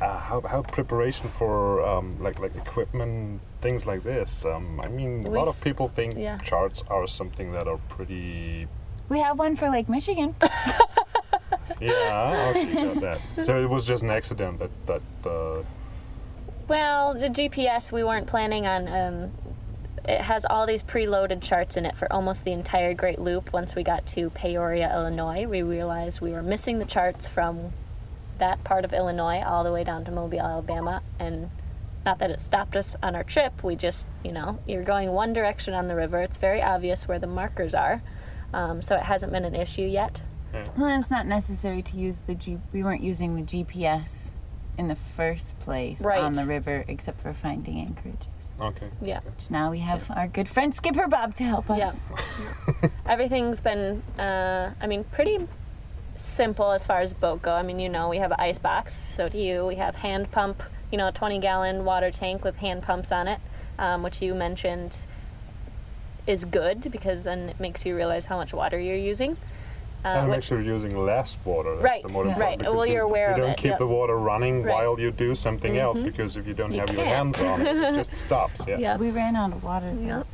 uh, 0.00 0.18
how, 0.18 0.40
how 0.40 0.62
preparation 0.62 1.28
for 1.28 1.84
um, 1.86 2.16
like 2.18 2.38
like 2.40 2.56
equipment 2.56 3.40
things 3.60 3.84
like 3.86 4.02
this 4.02 4.44
um, 4.46 4.80
I 4.80 4.88
mean 4.88 5.24
a 5.26 5.30
lot 5.30 5.48
of 5.48 5.60
people 5.62 5.86
think 5.88 6.16
yeah. 6.16 6.38
charts 6.38 6.82
are 6.88 7.06
something 7.06 7.52
that 7.52 7.68
are 7.68 7.76
pretty 7.90 8.66
We 9.10 9.20
have 9.20 9.38
one 9.38 9.54
for 9.54 9.68
Lake 9.68 9.88
Michigan. 9.90 10.34
yeah 11.80 12.52
okay 12.56 12.72
got 12.74 13.00
that 13.00 13.18
so 13.44 13.62
it 13.62 13.68
was 13.68 13.86
just 13.86 14.02
an 14.02 14.10
accident 14.10 14.58
that 14.58 14.70
that 14.86 15.02
uh, 15.30 15.62
Well, 16.68 17.14
the 17.14 17.28
GPS 17.28 17.92
we 17.92 18.02
weren't 18.02 18.26
planning 18.26 18.66
on. 18.66 18.88
Um, 18.88 19.30
it 20.06 20.20
has 20.22 20.44
all 20.44 20.66
these 20.66 20.82
preloaded 20.82 21.42
charts 21.42 21.76
in 21.76 21.86
it 21.86 21.96
for 21.96 22.12
almost 22.12 22.44
the 22.44 22.52
entire 22.52 22.94
Great 22.94 23.18
Loop. 23.18 23.52
Once 23.52 23.74
we 23.74 23.82
got 23.82 24.04
to 24.06 24.30
Peoria, 24.30 24.92
Illinois, 24.92 25.46
we 25.46 25.62
realized 25.62 26.20
we 26.20 26.32
were 26.32 26.42
missing 26.42 26.78
the 26.78 26.84
charts 26.84 27.26
from 27.26 27.72
that 28.38 28.64
part 28.64 28.84
of 28.84 28.92
Illinois 28.92 29.42
all 29.44 29.62
the 29.62 29.72
way 29.72 29.84
down 29.84 30.04
to 30.04 30.10
Mobile, 30.10 30.40
Alabama, 30.40 31.02
and 31.18 31.50
not 32.04 32.18
that 32.18 32.30
it 32.30 32.40
stopped 32.40 32.74
us 32.74 32.96
on 33.02 33.14
our 33.14 33.22
trip. 33.22 33.62
We 33.62 33.76
just, 33.76 34.06
you 34.24 34.32
know, 34.32 34.58
you're 34.66 34.82
going 34.82 35.12
one 35.12 35.32
direction 35.32 35.74
on 35.74 35.86
the 35.86 35.94
river. 35.94 36.20
It's 36.20 36.36
very 36.36 36.60
obvious 36.60 37.06
where 37.06 37.20
the 37.20 37.28
markers 37.28 37.74
are, 37.74 38.02
um, 38.52 38.82
so 38.82 38.96
it 38.96 39.02
hasn't 39.02 39.30
been 39.32 39.44
an 39.44 39.54
issue 39.54 39.82
yet. 39.82 40.22
Well, 40.76 40.98
it's 40.98 41.10
not 41.10 41.26
necessary 41.26 41.80
to 41.82 41.96
use 41.96 42.22
the 42.26 42.34
G. 42.34 42.58
We 42.72 42.82
weren't 42.82 43.02
using 43.02 43.36
the 43.36 43.42
GPS 43.42 44.32
in 44.76 44.88
the 44.88 44.96
first 44.96 45.58
place 45.60 46.02
on 46.20 46.32
the 46.32 46.44
river, 46.44 46.84
except 46.88 47.20
for 47.20 47.32
finding 47.32 47.78
anchorages. 47.78 48.26
Okay 48.60 48.88
Yeah. 49.00 49.20
So 49.38 49.48
now 49.50 49.70
we 49.70 49.78
have 49.80 50.10
our 50.10 50.28
good 50.28 50.48
friend 50.48 50.74
Skipper 50.74 51.08
Bob 51.08 51.34
to 51.36 51.44
help 51.44 51.70
us. 51.70 51.78
Yeah. 51.78 52.90
Everything's 53.06 53.60
been, 53.60 54.02
uh, 54.18 54.72
I 54.80 54.86
mean, 54.86 55.04
pretty 55.04 55.46
simple 56.16 56.70
as 56.72 56.86
far 56.86 57.00
as 57.00 57.12
boat 57.12 57.42
go. 57.42 57.52
I 57.52 57.62
mean, 57.62 57.80
you 57.80 57.88
know, 57.88 58.08
we 58.08 58.18
have 58.18 58.30
an 58.30 58.38
ice 58.38 58.58
box, 58.58 58.94
so 58.94 59.28
do 59.28 59.38
you. 59.38 59.66
We 59.66 59.76
have 59.76 59.96
hand 59.96 60.30
pump, 60.30 60.62
you 60.90 60.98
know, 60.98 61.08
a 61.08 61.12
20 61.12 61.38
gallon 61.40 61.84
water 61.84 62.10
tank 62.10 62.44
with 62.44 62.56
hand 62.56 62.82
pumps 62.82 63.10
on 63.10 63.28
it, 63.28 63.40
um, 63.78 64.02
which 64.02 64.22
you 64.22 64.34
mentioned 64.34 64.98
is 66.26 66.44
good 66.44 66.90
because 66.92 67.22
then 67.22 67.48
it 67.48 67.58
makes 67.58 67.84
you 67.84 67.96
realize 67.96 68.26
how 68.26 68.36
much 68.36 68.52
water 68.52 68.78
you're 68.78 68.96
using. 68.96 69.36
Uh, 70.04 70.08
and 70.08 70.28
which- 70.28 70.36
make 70.38 70.42
sure 70.44 70.60
you're 70.60 70.74
using 70.74 70.96
less 71.04 71.36
water. 71.44 71.72
That's 71.76 71.84
Right, 71.84 72.02
the 72.02 72.08
more 72.10 72.26
yeah. 72.26 72.38
right. 72.38 72.58
because 72.58 72.74
Well, 72.74 72.86
you, 72.86 72.94
you're 72.94 73.02
aware 73.02 73.28
you 73.28 73.34
of 73.34 73.40
don't 73.40 73.50
it, 73.50 73.56
keep 73.56 73.70
yep. 73.70 73.78
the 73.78 73.86
water 73.86 74.16
running 74.18 74.62
Right. 74.62 74.74
Mm-hmm. 74.74 74.84
while 74.86 75.00
you 75.00 75.10
do 75.10 75.34
something 75.34 75.78
else 75.78 76.00
because 76.00 76.36
if 76.36 76.46
you 76.46 76.54
don't 76.54 76.72
You 76.72 76.80
have 76.80 76.88
your 76.90 77.04
can't. 77.04 77.36
hands 77.36 77.42
on 77.42 77.60
it, 77.66 77.76
it 77.76 77.94
just 77.94 78.14
stops. 78.26 78.62
Yeah. 78.66 78.78
yeah. 78.78 78.96
We 78.96 79.10
ran 79.10 79.36
out 79.36 79.52
of 79.52 79.62
water. 79.62 79.92
Yep. 79.98 80.26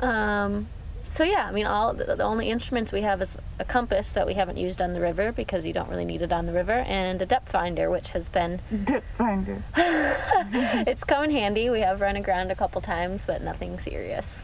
Um, 0.00 0.66
so 1.04 1.24
yeah, 1.24 1.46
I 1.46 1.52
mean, 1.52 1.66
all 1.66 1.92
the, 1.94 2.16
the 2.16 2.22
only 2.24 2.48
instruments 2.48 2.90
we 2.90 3.02
have 3.02 3.20
is 3.22 3.36
a 3.58 3.64
compass 3.64 4.12
that 4.12 4.26
we 4.26 4.34
haven't 4.34 4.56
used 4.56 4.80
on 4.80 4.94
the 4.94 5.00
river 5.00 5.30
because 5.30 5.64
you 5.66 5.72
don't 5.72 5.88
really 5.90 6.04
need 6.06 6.22
it 6.22 6.32
on 6.32 6.46
the 6.46 6.52
river, 6.52 6.72
and 6.72 7.20
a 7.20 7.26
depth 7.26 7.50
finder, 7.52 7.90
which 7.90 8.10
has 8.10 8.28
been 8.28 8.60
depth 8.84 9.04
finder. 9.18 9.62
it's 9.76 11.04
come 11.04 11.24
in 11.24 11.30
handy. 11.30 11.68
We 11.70 11.80
have 11.80 12.00
run 12.00 12.16
aground 12.16 12.50
a 12.50 12.54
couple 12.54 12.80
times, 12.80 13.24
but 13.26 13.42
nothing 13.42 13.78
serious. 13.78 14.40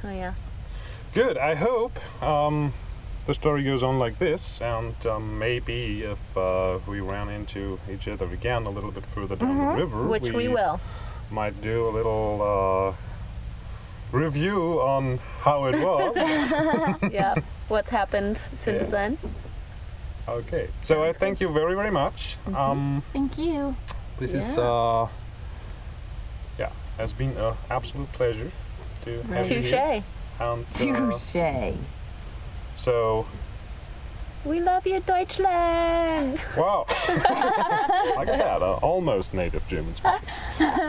So 0.00 0.08
yeah. 0.10 0.34
Good. 1.14 1.36
I 1.36 1.54
hope 1.54 1.98
um, 2.22 2.72
the 3.30 3.34
story 3.34 3.62
goes 3.62 3.84
on 3.84 3.96
like 4.00 4.18
this, 4.18 4.60
and 4.60 5.06
um, 5.06 5.38
maybe 5.38 6.02
if 6.02 6.36
uh, 6.36 6.80
we 6.88 6.98
ran 6.98 7.28
into 7.28 7.78
each 7.88 8.08
other 8.08 8.26
again 8.32 8.64
a 8.66 8.70
little 8.70 8.90
bit 8.90 9.06
further 9.06 9.36
down 9.36 9.56
the 9.56 9.66
river, 9.84 9.98
Mm-hmm. 9.98 10.08
Which 10.08 10.32
we 10.32 10.48
will. 10.48 10.80
might 11.30 11.62
do 11.62 11.86
a 11.88 11.92
little 11.98 12.32
uh, 12.42 14.16
review 14.16 14.80
on 14.80 15.18
how 15.42 15.66
it 15.66 15.78
was. 15.78 16.16
yeah. 17.12 17.36
What's 17.68 17.90
happened 17.90 18.36
since 18.36 18.82
Yeah. 18.82 18.90
then? 18.96 19.18
okay. 20.26 20.66
So 20.80 21.04
I 21.04 21.12
thank 21.12 21.40
you 21.40 21.48
very, 21.52 21.76
very 21.76 21.92
much. 21.92 22.36
Um, 22.52 23.04
Thank 23.12 23.38
you. 23.38 23.76
this 24.18 24.32
is 24.32 24.56
Yeah. 24.56 24.64
uh, 24.64 25.08
yeah, 26.58 26.70
has 26.98 27.12
been 27.12 27.36
an 27.36 27.54
absolute 27.70 28.10
pleasure 28.12 28.50
to 29.04 29.22
have 29.34 29.48
you 29.48 29.62
Touche. 29.62 29.70
here. 29.70 30.02
And 30.40 30.66
uh, 30.66 30.78
Touche. 30.78 31.76
So 32.80 33.26
We 34.42 34.58
love 34.58 34.86
you, 34.86 35.00
Deutschland. 35.00 36.40
Wow. 36.56 36.86
like 38.16 38.28
I 38.30 38.36
said, 38.38 38.62
uh, 38.62 38.76
almost 38.76 39.34
native 39.34 39.68
German 39.68 39.94
speakers. 39.94 40.40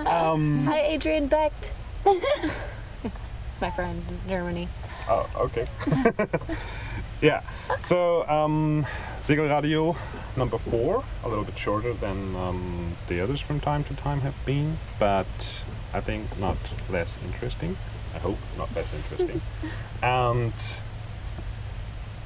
Um, 0.07 0.67
Hi, 0.67 0.79
Adrian 0.83 1.27
Becht. 1.27 1.73
it's 2.05 3.59
my 3.59 3.69
friend 3.71 4.01
in 4.07 4.29
Germany. 4.29 4.69
oh, 5.09 5.29
okay. 5.35 5.67
yeah. 7.21 7.41
So, 7.81 8.25
um, 8.29 8.87
Segelradio 9.21 9.97
number 10.37 10.57
four, 10.57 11.03
a 11.25 11.27
little 11.27 11.43
bit 11.43 11.57
shorter 11.57 11.93
than 11.93 12.37
um, 12.37 12.95
the 13.09 13.19
others 13.19 13.41
from 13.41 13.59
time 13.59 13.83
to 13.83 13.93
time 13.95 14.21
have 14.21 14.35
been, 14.45 14.77
but 14.97 15.65
I 15.93 15.99
think 15.99 16.39
not 16.39 16.57
less 16.89 17.17
interesting. 17.25 17.75
I 18.15 18.19
hope 18.19 18.37
not 18.57 18.73
less 18.73 18.93
interesting. 18.93 19.41
and 20.01 20.53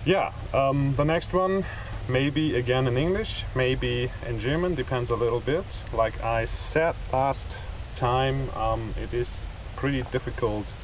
yeah, 0.05 0.31
um, 0.53 0.93
the 0.95 1.03
next 1.03 1.33
one, 1.33 1.65
maybe 2.07 2.55
again 2.55 2.87
in 2.87 2.95
English, 2.95 3.43
maybe 3.55 4.11
in 4.27 4.39
German, 4.39 4.75
depends 4.75 5.09
a 5.09 5.15
little 5.15 5.39
bit. 5.39 5.65
Like 5.91 6.23
I 6.23 6.45
said 6.45 6.95
last 7.11 7.57
time, 7.95 8.49
um, 8.51 8.93
it 9.01 9.13
is 9.13 9.41
pretty 9.75 10.03
difficult 10.11 10.75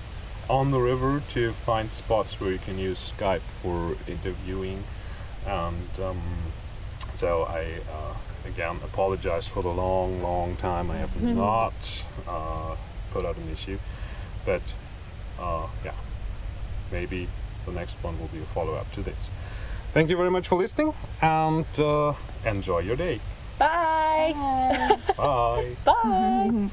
on 0.50 0.72
the 0.72 0.80
river 0.80 1.22
to 1.30 1.54
find 1.54 1.94
spots 1.94 2.42
where 2.42 2.52
you 2.52 2.58
can 2.58 2.80
use 2.80 3.14
Skype 3.18 3.42
for 3.42 3.96
interviewing, 4.08 4.84
and 5.46 6.00
um, 6.00 6.22
so 7.14 7.44
I 7.44 7.80
uh, 7.94 8.16
again 8.48 8.80
apologize 8.84 9.48
for 9.48 9.62
the 9.62 9.70
long, 9.70 10.24
long 10.24 10.56
time. 10.56 10.90
I 10.90 10.98
have 10.98 11.22
not 11.22 12.06
uh, 12.28 12.76
put 13.12 13.24
out 13.24 13.38
an 13.38 13.52
issue, 13.52 13.78
but 14.46 14.64
uh, 15.40 15.68
yeah, 15.86 15.94
maybe 16.92 17.28
the 17.66 17.72
next 17.72 17.98
one 18.04 18.20
will 18.20 18.28
be 18.28 18.40
a 18.40 18.46
follow 18.46 18.74
up 18.76 18.92
to 18.94 19.02
this. 19.02 19.30
Thank 19.94 20.10
you 20.10 20.18
very 20.18 20.32
much 20.32 20.48
for 20.48 20.58
listening 20.58 20.94
and 21.22 21.66
uh, 21.80 22.14
enjoy 22.46 22.80
your 22.80 22.96
day. 22.96 23.20
Bye. 23.60 24.34
Bye. 25.18 25.76
Bye. 25.86 25.86
Bye. 25.86 26.70